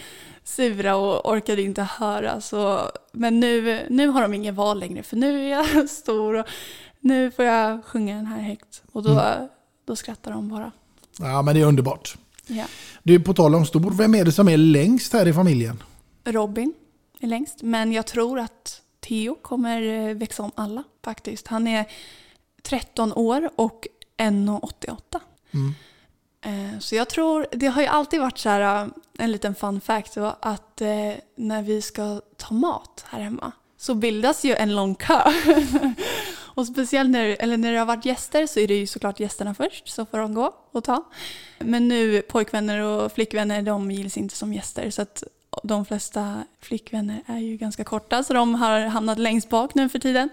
[0.45, 2.41] sura och orkade inte höra.
[2.41, 6.47] Så, men nu, nu har de ingen val längre för nu är jag stor och
[7.01, 8.83] nu får jag sjunga den här högt.
[8.93, 9.49] Och då,
[9.85, 10.73] då skrattar de bara.
[11.19, 12.17] Ja, men det är underbart.
[12.47, 12.65] Ja.
[13.03, 15.83] Du, på tal om stor, vem är det som är längst här i familjen?
[16.25, 16.75] Robin
[17.21, 21.47] är längst, men jag tror att Theo kommer eh, växa om alla faktiskt.
[21.49, 21.87] Han är
[22.63, 23.87] 13 år och
[24.17, 25.21] 1,88.
[25.51, 25.75] Mm.
[26.75, 28.89] Eh, Så jag tror, det har ju alltid varit så här, eh,
[29.19, 30.81] en liten fun fact, så att
[31.37, 35.23] när vi ska ta mat här hemma så bildas ju en lång kö.
[36.59, 39.55] och speciellt när, eller när det har varit gäster så är det ju såklart gästerna
[39.55, 41.05] först, så får de gå och ta.
[41.59, 44.91] Men nu pojkvänner och flickvänner, de gills inte som gäster.
[44.91, 45.23] Så att
[45.63, 49.99] de flesta flickvänner är ju ganska korta så de har hamnat längst bak nu för
[49.99, 50.29] tiden.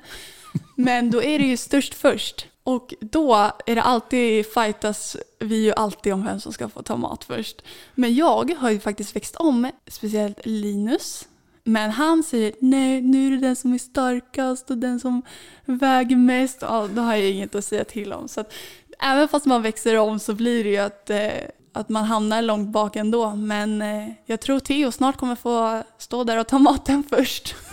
[0.75, 2.47] Men då är det ju störst först.
[2.63, 6.97] Och då är det alltid, fightas vi ju alltid om vem som ska få ta
[6.97, 7.61] mat först.
[7.95, 11.27] Men jag har ju faktiskt växt om, speciellt Linus.
[11.67, 15.21] Men han säger nej, nu är det den som är starkast och den som
[15.65, 16.57] väger mest.
[16.61, 18.27] Ja, då har jag inget att säga till om.
[18.27, 18.53] Så att,
[18.99, 21.29] även fast man växer om så blir det ju att, eh,
[21.73, 23.35] att man hamnar långt bak ändå.
[23.35, 27.55] Men eh, jag tror Theo snart kommer få stå där och ta maten först.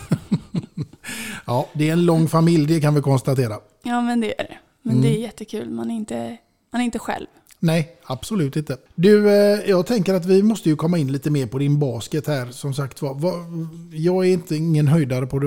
[1.45, 3.55] Ja, det är en lång familj, det kan vi konstatera.
[3.83, 4.57] Ja, men det är det.
[4.81, 5.03] Men Mm.
[5.03, 5.69] det är jättekul.
[5.69, 6.37] Man är inte,
[6.71, 7.27] man är inte själv.
[7.63, 8.77] Nej, absolut inte.
[8.95, 12.27] Du, eh, jag tänker att vi måste ju komma in lite mer på din basket
[12.27, 12.51] här.
[12.51, 13.13] Som sagt var,
[13.91, 15.39] jag är inte ingen höjdare på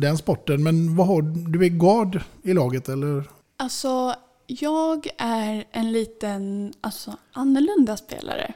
[0.00, 1.64] den sporten, men vad har du?
[1.64, 3.30] är guard i laget eller?
[3.56, 4.14] Alltså,
[4.46, 8.54] jag är en liten alltså, annorlunda spelare.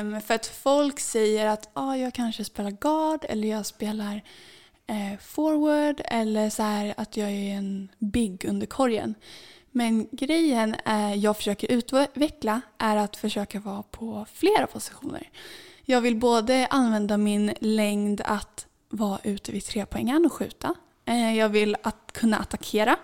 [0.00, 4.22] Um, för att folk säger att ah, jag kanske spelar guard eller jag spelar
[4.86, 9.14] eh, forward eller så här att jag är en big under korgen.
[9.76, 10.76] Men grejen
[11.16, 15.30] jag försöker utveckla är att försöka vara på flera positioner.
[15.84, 20.74] Jag vill både använda min längd att vara ute vid trepoängaren och skjuta.
[21.04, 22.96] Eh, jag vill att kunna attackera.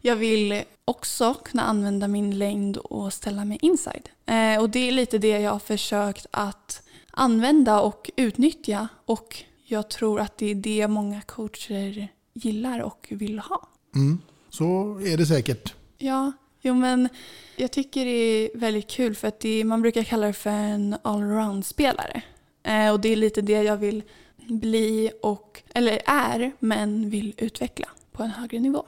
[0.00, 4.08] Jag vill också kunna använda min längd och ställa mig inside.
[4.26, 8.88] Eh, och det är lite det jag har försökt att använda och utnyttja.
[9.04, 13.68] Och jag tror att det är det många coacher gillar och vill ha.
[13.94, 15.74] Mm, så är det säkert.
[16.02, 17.08] Ja, jo men
[17.56, 20.96] jag tycker det är väldigt kul för att det, man brukar kalla det för en
[21.02, 22.22] allround-spelare.
[22.62, 24.02] Eh, och det är lite det jag vill
[24.48, 28.84] bli och, eller är, men vill utveckla på en högre nivå.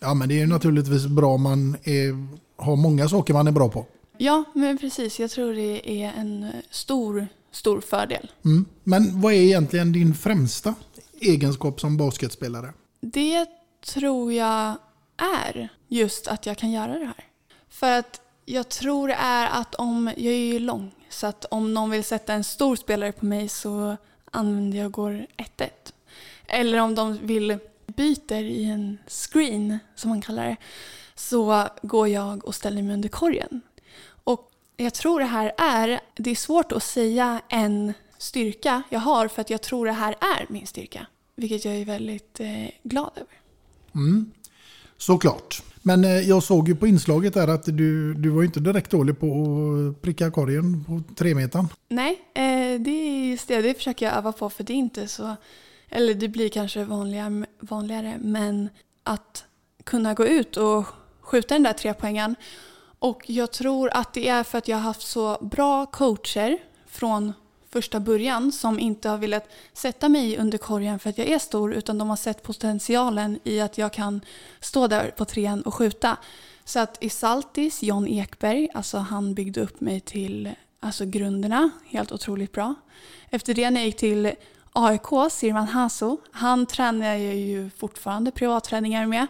[0.00, 3.52] Ja, men det är ju naturligtvis bra om man är, har många saker man är
[3.52, 3.86] bra på.
[4.18, 5.20] Ja, men precis.
[5.20, 8.30] Jag tror det är en stor, stor fördel.
[8.44, 8.64] Mm.
[8.84, 10.74] Men vad är egentligen din främsta
[11.20, 12.72] egenskap som basketspelare?
[13.00, 13.46] Det
[13.84, 14.76] tror jag
[15.16, 17.24] är just att jag kan göra det här.
[17.68, 21.74] För att jag tror det är att om, jag är ju lång, så att om
[21.74, 23.96] någon vill sätta en stor spelare på mig så
[24.30, 25.70] använder jag går 1-1.
[26.46, 30.56] Eller om de vill byter i en screen, som man kallar det,
[31.14, 33.60] så går jag och ställer mig under korgen.
[34.24, 39.28] Och jag tror det här är, det är svårt att säga en styrka jag har
[39.28, 41.06] för att jag tror det här är min styrka.
[41.34, 43.40] Vilket jag är väldigt eh, glad över.
[43.94, 44.32] Mm.
[44.98, 45.62] Såklart.
[45.82, 49.20] Men eh, jag såg ju på inslaget där att du, du var inte direkt dålig
[49.20, 51.68] på att pricka korgen på tre metern.
[51.88, 53.62] Nej, eh, det är just det.
[53.62, 55.36] Det försöker jag öva på för det är inte så...
[55.88, 58.68] Eller det blir kanske vanligare, vanligare men
[59.02, 59.44] att
[59.84, 60.86] kunna gå ut och
[61.20, 62.36] skjuta den där trepoängen.
[62.98, 67.32] Och jag tror att det är för att jag har haft så bra coacher från
[67.76, 71.74] första början som inte har velat sätta mig under korgen för att jag är stor
[71.74, 74.20] utan de har sett potentialen i att jag kan
[74.60, 76.16] stå där på trean och skjuta.
[76.64, 80.50] Så att i Saltis, John Ekberg, alltså han byggde upp mig till
[80.80, 82.74] alltså grunderna, helt otroligt bra.
[83.30, 84.32] Efter det när jag gick till
[84.72, 89.26] AIK, Sirman Haso, han tränar jag ju fortfarande privatträningar med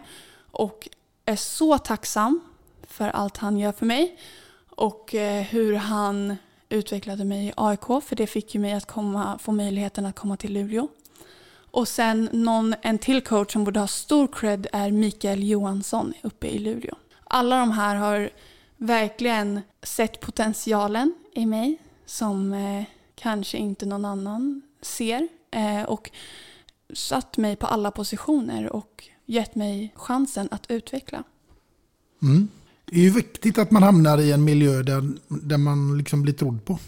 [0.51, 0.89] och
[1.25, 2.39] är så tacksam
[2.87, 4.17] för allt han gör för mig
[4.69, 6.37] och eh, hur han
[6.69, 10.37] utvecklade mig i AIK för det fick ju mig att komma, få möjligheten att komma
[10.37, 10.87] till Luleå.
[11.71, 16.47] Och sen någon, en till coach som borde ha stor cred är Mikael Johansson uppe
[16.47, 16.95] i Luleå.
[17.23, 18.29] Alla de här har
[18.77, 22.83] verkligen sett potentialen i mig som eh,
[23.15, 26.11] kanske inte någon annan ser eh, och
[26.93, 31.23] satt mig på alla positioner och gett mig chansen att utveckla.
[32.21, 32.49] Mm.
[32.91, 36.33] Det är ju viktigt att man hamnar i en miljö där, där man liksom blir
[36.33, 36.79] trodd på.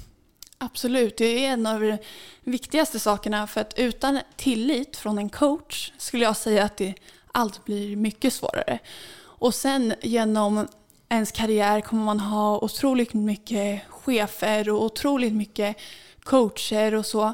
[0.57, 1.97] Absolut, det är en av de
[2.43, 6.93] viktigaste sakerna för att utan tillit från en coach skulle jag säga att det,
[7.31, 8.79] allt blir mycket svårare.
[9.21, 10.67] Och sen genom
[11.09, 15.77] ens karriär kommer man ha otroligt mycket chefer och otroligt mycket
[16.23, 17.33] coacher och så.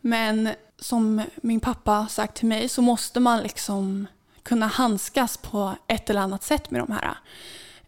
[0.00, 0.48] Men
[0.78, 4.06] som min pappa sagt till mig så måste man liksom
[4.42, 7.14] kunna handskas på ett eller annat sätt med de här.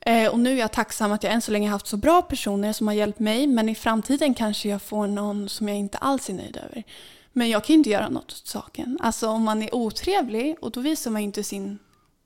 [0.06, 2.72] Eh, Och nu är jag tacksam att jag än så länge haft så bra personer
[2.72, 6.30] som har hjälpt mig men i framtiden kanske jag får någon som jag inte alls
[6.30, 6.84] är nöjd över.
[7.32, 8.98] Men jag kan ju inte göra något åt saken.
[9.02, 11.78] Alltså om man är otrevlig och då visar man ju inte sin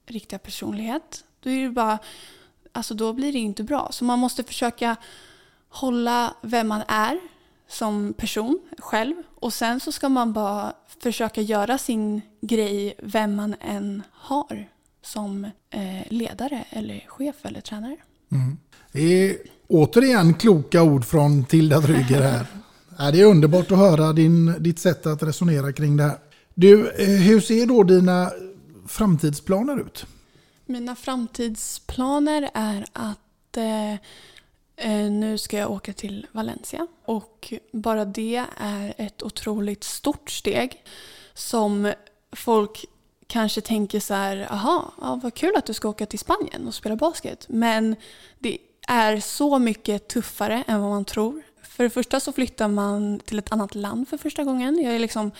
[0.07, 1.23] riktiga personlighet.
[1.39, 1.97] Då är det bara,
[2.71, 3.89] alltså då blir det inte bra.
[3.91, 4.95] Så man måste försöka
[5.69, 7.19] hålla vem man är
[7.67, 13.55] som person själv och sen så ska man bara försöka göra sin grej vem man
[13.59, 14.67] än har
[15.01, 17.97] som eh, ledare eller chef eller tränare.
[18.31, 18.57] Mm.
[18.91, 19.37] Det är
[19.67, 22.45] återigen kloka ord från Tilda Trygger här.
[23.11, 26.17] Det är underbart att höra din, ditt sätt att resonera kring det här.
[26.53, 28.31] Du, eh, hur ser då dina
[28.87, 30.05] framtidsplaner ut?
[30.65, 33.93] Mina framtidsplaner är att eh,
[34.75, 40.83] eh, nu ska jag åka till Valencia och bara det är ett otroligt stort steg
[41.33, 41.93] som
[42.31, 42.85] folk
[43.31, 46.73] kanske tänker så här, aha, ja, vad kul att du ska åka till Spanien och
[46.73, 47.45] spela basket.
[47.49, 47.95] Men
[48.39, 48.57] det
[48.87, 51.41] är så mycket tuffare än vad man tror.
[51.63, 54.83] För det första så flyttar man till ett annat land för första gången.
[54.83, 55.31] Jag är liksom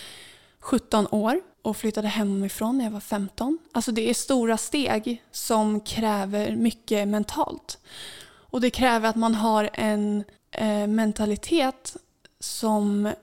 [0.59, 3.57] 17 år och flyttade hemifrån när jag var 15.
[3.71, 7.77] Alltså det är stora steg som kräver mycket mentalt.
[8.23, 11.95] Och det kräver att man har en eh, mentalitet
[12.39, 13.13] som...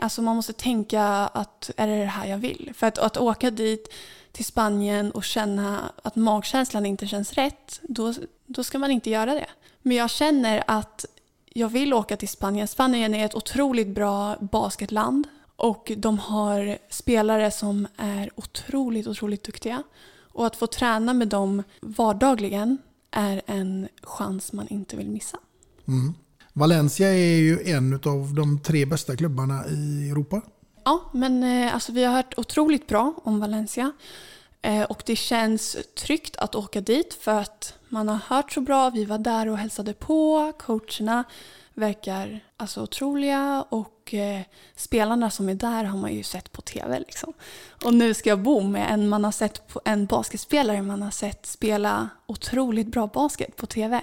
[0.00, 2.72] Alltså man måste tänka att är det det här jag vill?
[2.74, 3.88] För att, att åka dit
[4.32, 8.14] till Spanien och känna att magkänslan inte känns rätt, då,
[8.46, 9.46] då ska man inte göra det.
[9.82, 11.04] Men jag känner att
[11.52, 12.68] jag vill åka till Spanien.
[12.68, 15.26] Spanien är ett otroligt bra basketland
[15.56, 19.82] och de har spelare som är otroligt, otroligt duktiga.
[20.32, 22.78] Och att få träna med dem vardagligen
[23.10, 25.38] är en chans man inte vill missa.
[25.88, 26.14] Mm.
[26.52, 30.42] Valencia är ju en av de tre bästa klubbarna i Europa.
[30.88, 33.92] Ja, men eh, alltså, vi har hört otroligt bra om Valencia.
[34.62, 38.90] Eh, och det känns tryggt att åka dit för att man har hört så bra.
[38.90, 40.52] Vi var där och hälsade på.
[40.58, 41.24] Coacherna
[41.74, 44.40] verkar alltså otroliga och eh,
[44.76, 46.98] spelarna som är där har man ju sett på tv.
[46.98, 47.32] Liksom.
[47.84, 51.10] Och nu ska jag bo med en man har sett på, en basketspelare man har
[51.10, 54.00] sett spela otroligt bra basket på tv.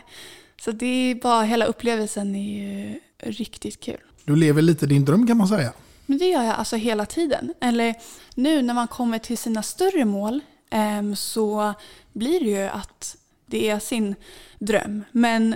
[0.61, 3.99] Så det är bara hela upplevelsen är ju riktigt kul.
[4.23, 5.73] Du lever lite din dröm kan man säga.
[6.05, 7.53] Men det gör jag alltså hela tiden.
[7.61, 7.95] Eller
[8.35, 10.39] nu när man kommer till sina större mål
[10.69, 11.73] ehm, så
[12.13, 14.15] blir det ju att det är sin
[14.59, 15.03] dröm.
[15.11, 15.55] Men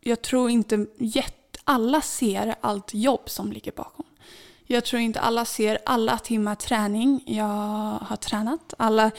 [0.00, 4.04] jag tror inte jätt, alla ser allt jobb som ligger bakom.
[4.66, 8.74] Jag tror inte alla ser alla timmar träning jag har tränat.
[8.78, 9.10] Alla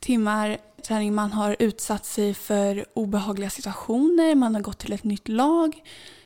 [0.00, 4.34] timmar träning man har utsatt sig för obehagliga situationer.
[4.34, 5.82] Man har gått till ett nytt lag.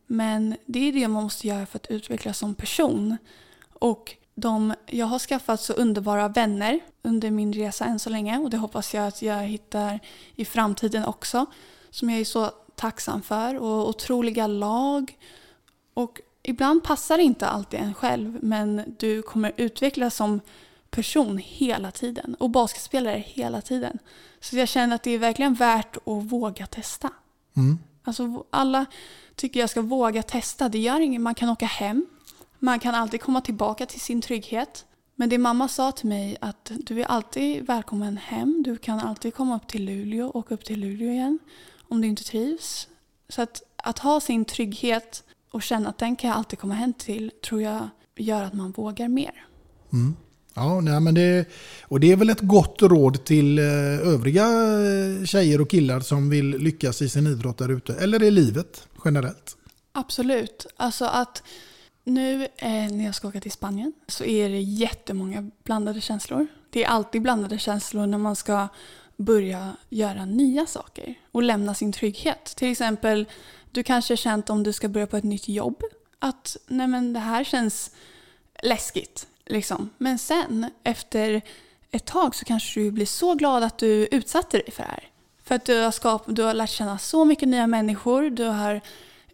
[0.06, 3.16] Men det är det man måste göra för att utvecklas som person.
[3.80, 8.50] Och de, jag har skaffat så underbara vänner under min resa än så länge och
[8.50, 10.00] det hoppas jag att jag hittar
[10.36, 11.46] i framtiden också.
[11.90, 15.18] Som jag är så tacksam för och otroliga lag.
[15.94, 20.40] Och ibland passar inte alltid en själv men du kommer utvecklas som
[20.90, 23.98] person hela tiden och basketspelare hela tiden.
[24.40, 27.10] Så jag känner att det är verkligen värt att våga testa.
[27.56, 27.78] Mm.
[28.04, 28.86] Alltså alla
[29.34, 30.68] tycker jag ska våga testa.
[30.68, 32.06] Det gör inget, man kan åka hem.
[32.62, 34.84] Man kan alltid komma tillbaka till sin trygghet.
[35.16, 38.62] Men det mamma sa till mig att du är alltid välkommen hem.
[38.64, 41.38] Du kan alltid komma upp till Luleå och åka upp till Luleå igen
[41.88, 42.88] om du inte trivs.
[43.28, 46.92] Så att, att ha sin trygghet och känna att den kan jag alltid komma hem
[46.92, 49.46] till tror jag gör att man vågar mer.
[49.92, 50.16] Mm.
[50.54, 51.48] Ja, nej, men det,
[51.82, 53.64] och det är väl ett gott råd till eh,
[54.08, 57.94] övriga eh, tjejer och killar som vill lyckas i sin idrott där ute.
[57.94, 59.56] Eller i livet generellt.
[59.92, 60.66] Absolut.
[60.76, 61.42] Alltså att
[62.04, 66.46] nu eh, när jag ska åka till Spanien så är det jättemånga blandade känslor.
[66.70, 68.68] Det är alltid blandade känslor när man ska
[69.16, 72.44] börja göra nya saker och lämna sin trygghet.
[72.44, 73.26] Till exempel,
[73.70, 75.82] du kanske har känt om du ska börja på ett nytt jobb
[76.18, 77.90] att nej men det här känns
[78.62, 79.26] läskigt.
[79.46, 79.90] Liksom.
[79.98, 81.42] Men sen efter
[81.90, 85.04] ett tag så kanske du blir så glad att du utsatte dig för det här.
[85.42, 88.80] För att du har, skap- du har lärt känna så mycket nya människor, du har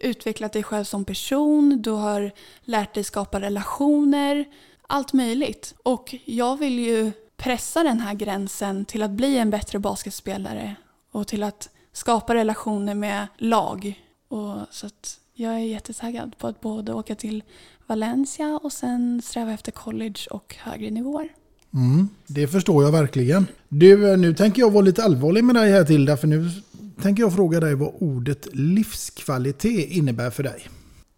[0.00, 2.30] utvecklat dig själv som person, du har
[2.64, 4.44] lärt dig skapa relationer,
[4.86, 5.74] allt möjligt.
[5.82, 10.74] Och jag vill ju pressa den här gränsen till att bli en bättre basketspelare
[11.12, 14.02] och till att skapa relationer med lag.
[14.28, 17.42] Och så att jag är jättetaggad på att både åka till
[17.86, 21.28] Valencia och sen sträva efter college och högre nivåer.
[21.74, 23.46] Mm, det förstår jag verkligen.
[23.68, 26.50] Du, eh, nu tänker jag vara lite allvarlig med dig här Tilda, för nu
[27.02, 30.68] tänker jag fråga dig vad ordet livskvalitet innebär för dig.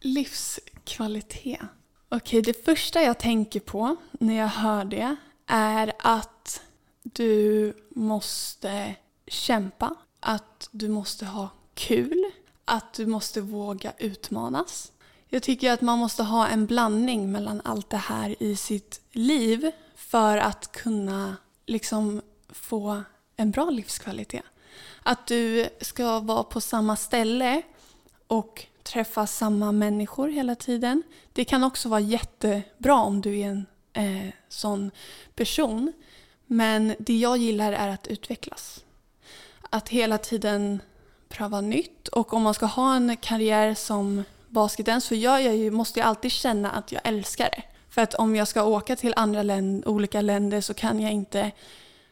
[0.00, 1.60] Livskvalitet.
[2.08, 6.60] Okej, det första jag tänker på när jag hör det är att
[7.02, 8.94] du måste
[9.26, 12.24] kämpa, att du måste ha kul,
[12.64, 14.92] att du måste våga utmanas.
[15.28, 19.70] Jag tycker att man måste ha en blandning mellan allt det här i sitt liv
[19.96, 21.36] för att kunna
[21.66, 23.02] liksom få
[23.36, 24.44] en bra livskvalitet.
[25.08, 27.62] Att du ska vara på samma ställe
[28.26, 31.02] och träffa samma människor hela tiden.
[31.32, 34.90] Det kan också vara jättebra om du är en eh, sån
[35.34, 35.92] person.
[36.46, 38.84] Men det jag gillar är att utvecklas.
[39.70, 40.80] Att hela tiden
[41.28, 45.70] pröva nytt och om man ska ha en karriär som basketen så gör jag ju,
[45.70, 47.62] måste jag alltid känna att jag älskar det.
[47.88, 51.50] För att om jag ska åka till andra länder, olika länder så kan jag inte,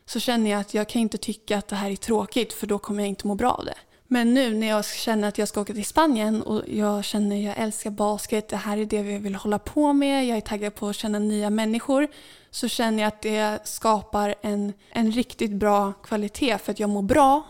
[0.07, 2.79] så känner jag att jag kan inte tycka att det här är tråkigt för då
[2.79, 3.75] kommer jag inte må bra av det.
[4.09, 7.43] Men nu när jag känner att jag ska åka till Spanien och jag känner att
[7.43, 10.75] jag älskar basket, det här är det jag vill hålla på med, jag är taggad
[10.75, 12.09] på att känna nya människor,
[12.51, 17.03] så känner jag att det skapar en, en riktigt bra kvalitet för att jag mår
[17.03, 17.47] bra,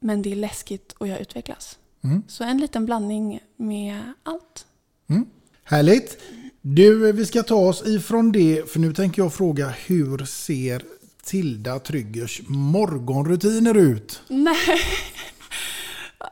[0.00, 1.78] men det är läskigt och jag utvecklas.
[2.04, 2.22] Mm.
[2.28, 4.66] Så en liten blandning med allt.
[5.64, 6.18] Härligt.
[6.60, 10.82] Du, vi ska ta oss ifrån det, för nu tänker jag fråga hur ser
[11.28, 14.22] Tilda Tryggers morgonrutiner ut?
[14.28, 14.80] Nej.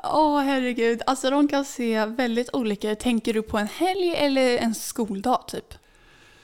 [0.05, 3.01] Åh herregud, alltså de kan se väldigt olika ut.
[3.01, 5.75] Tänker du på en helg eller en skoldag typ?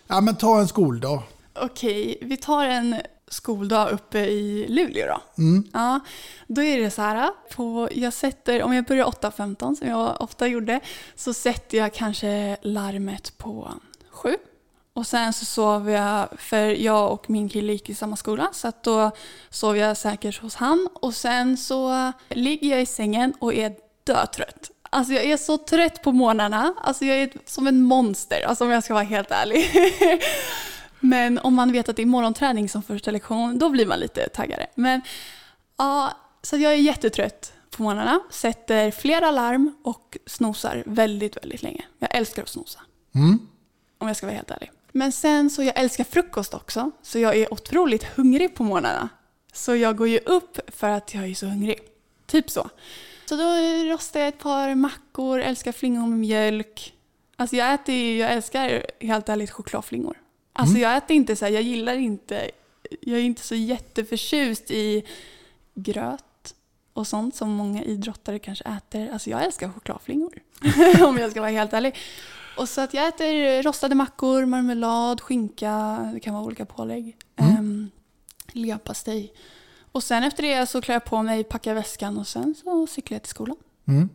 [0.06, 1.22] Ja, men ta en skoldag.
[1.54, 2.96] Okej, vi tar en
[3.28, 5.42] skoldag uppe i Luleå då.
[5.42, 5.64] Mm.
[5.72, 6.00] Ja,
[6.46, 10.46] då är det så här, på, jag sätter, om jag börjar 8.15 som jag ofta
[10.46, 10.80] gjorde,
[11.14, 13.72] så sätter jag kanske larmet på
[14.10, 14.36] 7.
[14.94, 18.69] Och sen så sover jag, för jag och min kille gick i samma skola, så
[18.69, 19.10] att då
[19.51, 20.89] sov jag säkert hos han.
[20.94, 23.74] Och sen så ligger jag i sängen och är
[24.05, 24.70] dötrött.
[24.90, 28.70] Alltså jag är så trött på morgnarna, alltså jag är som en monster, alltså om
[28.70, 29.70] jag ska vara helt ärlig.
[31.01, 34.28] Men om man vet att det är morgonträning som första lektion, då blir man lite
[34.28, 34.66] taggare.
[34.74, 35.01] Men
[35.78, 36.12] ja,
[36.43, 41.85] så jag är jättetrött på morgnarna, sätter flera larm och snosar väldigt, väldigt länge.
[41.98, 42.81] Jag älskar att snosa,
[43.14, 43.48] Mm.
[43.98, 44.70] om jag ska vara helt ärlig.
[44.93, 49.09] Men sen så jag älskar frukost också, så jag är otroligt hungrig på morgnarna.
[49.52, 51.78] Så jag går ju upp för att jag är så hungrig.
[52.27, 52.69] Typ så.
[53.27, 53.44] Så då
[53.93, 56.94] rostar jag ett par mackor, älskar flingor med mjölk.
[57.36, 60.16] Alltså jag äter ju, jag älskar helt ärligt chokladflingor.
[60.52, 60.82] Alltså Mm.
[60.82, 62.51] jag äter inte så här, jag gillar inte,
[63.01, 65.05] jag är inte så jätteförtjust i
[65.74, 66.55] gröt
[66.93, 69.10] och sånt som många idrottare kanske äter.
[69.12, 70.32] Alltså jag älskar chokladflingor,
[71.06, 71.97] om jag ska vara helt ärlig.
[72.56, 77.90] Och så att jag äter rostade mackor, marmelad, skinka, det kan vara olika pålägg, mm.
[78.52, 79.32] leverpastej.
[79.92, 83.14] Och sen efter det så klär jag på mig, packar väskan och sen så cyklar
[83.14, 83.56] jag till skolan.
[83.88, 84.08] Mm.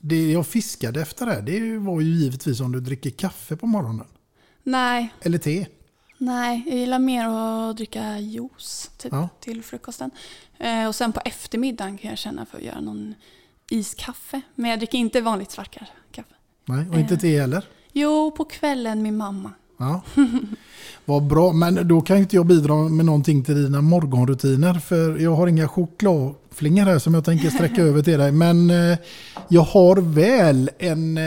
[0.00, 4.06] Det jag fiskade efter det, det var ju givetvis om du dricker kaffe på morgonen.
[4.62, 5.66] Nej, Eller te.
[6.18, 9.28] nej, jag gillar mer att dricka juice typ, Ja.
[9.40, 10.10] till frukosten.
[10.58, 13.14] Eh, och sen på eftermiddagen kan jag känna för att göra någon
[13.70, 14.40] iskaffe.
[14.54, 15.76] Men jag dricker inte vanligt svart
[16.10, 16.34] kaffe.
[16.64, 17.64] Nej, och inte te heller.
[17.96, 19.50] Jo, på kvällen min mamma.
[19.78, 20.02] Ja.
[21.04, 24.74] Vad bra, men då kan inte jag bidra med någonting till dina morgonrutiner.
[24.74, 28.32] För jag har inga chokladflingor här som jag tänker sträcka över till dig.
[28.32, 28.98] Men eh,
[29.48, 31.24] jag har väl en eh,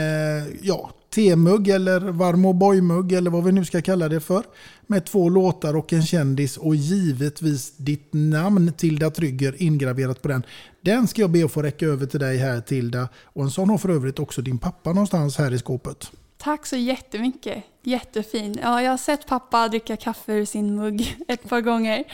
[0.62, 4.42] ja, temugg eller varm O'boy-mugg eller vad vi nu ska kalla det för.
[4.86, 10.42] Med två låtar och en kändis och givetvis ditt namn Tilda Trygger ingraverat på den.
[10.80, 13.08] Den ska jag be att få räcka över till dig här Tilda.
[13.24, 16.10] Och en sån har för övrigt också din pappa någonstans här i skåpet.
[16.38, 17.64] Tack så jättemycket.
[17.82, 18.58] Jättefin.
[18.62, 22.04] Ja, jag har sett pappa dricka kaffe ur sin mugg ett par gånger.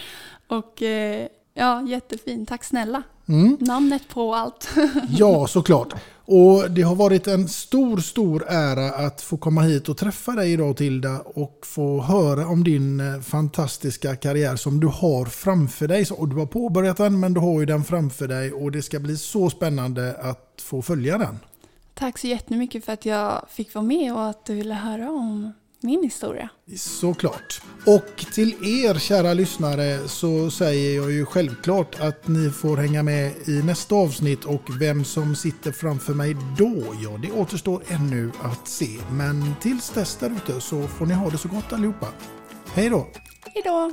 [0.49, 2.47] Och eh, ja, jättefin.
[2.47, 3.03] Tack snälla.
[3.29, 3.57] Mm.
[3.61, 4.69] Namnet på allt.
[5.09, 5.95] Ja, såklart.
[6.27, 10.53] Och det har varit en stor, stor ära att få komma hit och träffa dig
[10.53, 16.07] idag Tilda och få höra om din eh, fantastiska karriär som du har framför dig.
[16.11, 19.01] Och du har påbörjat den, men du har ju den framför dig och det ska
[19.01, 21.39] bli så spännande att få följa den.
[21.95, 25.53] Tack så jättemycket för att jag fick vara med och att du ville höra om
[25.81, 26.49] min historia.
[26.77, 27.63] Såklart.
[27.87, 33.33] Och till er kära lyssnare så säger jag ju självklart att ni får hänga med
[33.49, 38.69] i nästa avsnitt och vem som sitter framför mig då, ja det återstår ännu att
[38.69, 38.99] se.
[39.11, 42.09] Men tills dess där ute så får ni ha det så gott allihopa.
[42.75, 43.07] Hej då!
[43.55, 43.93] Hej då!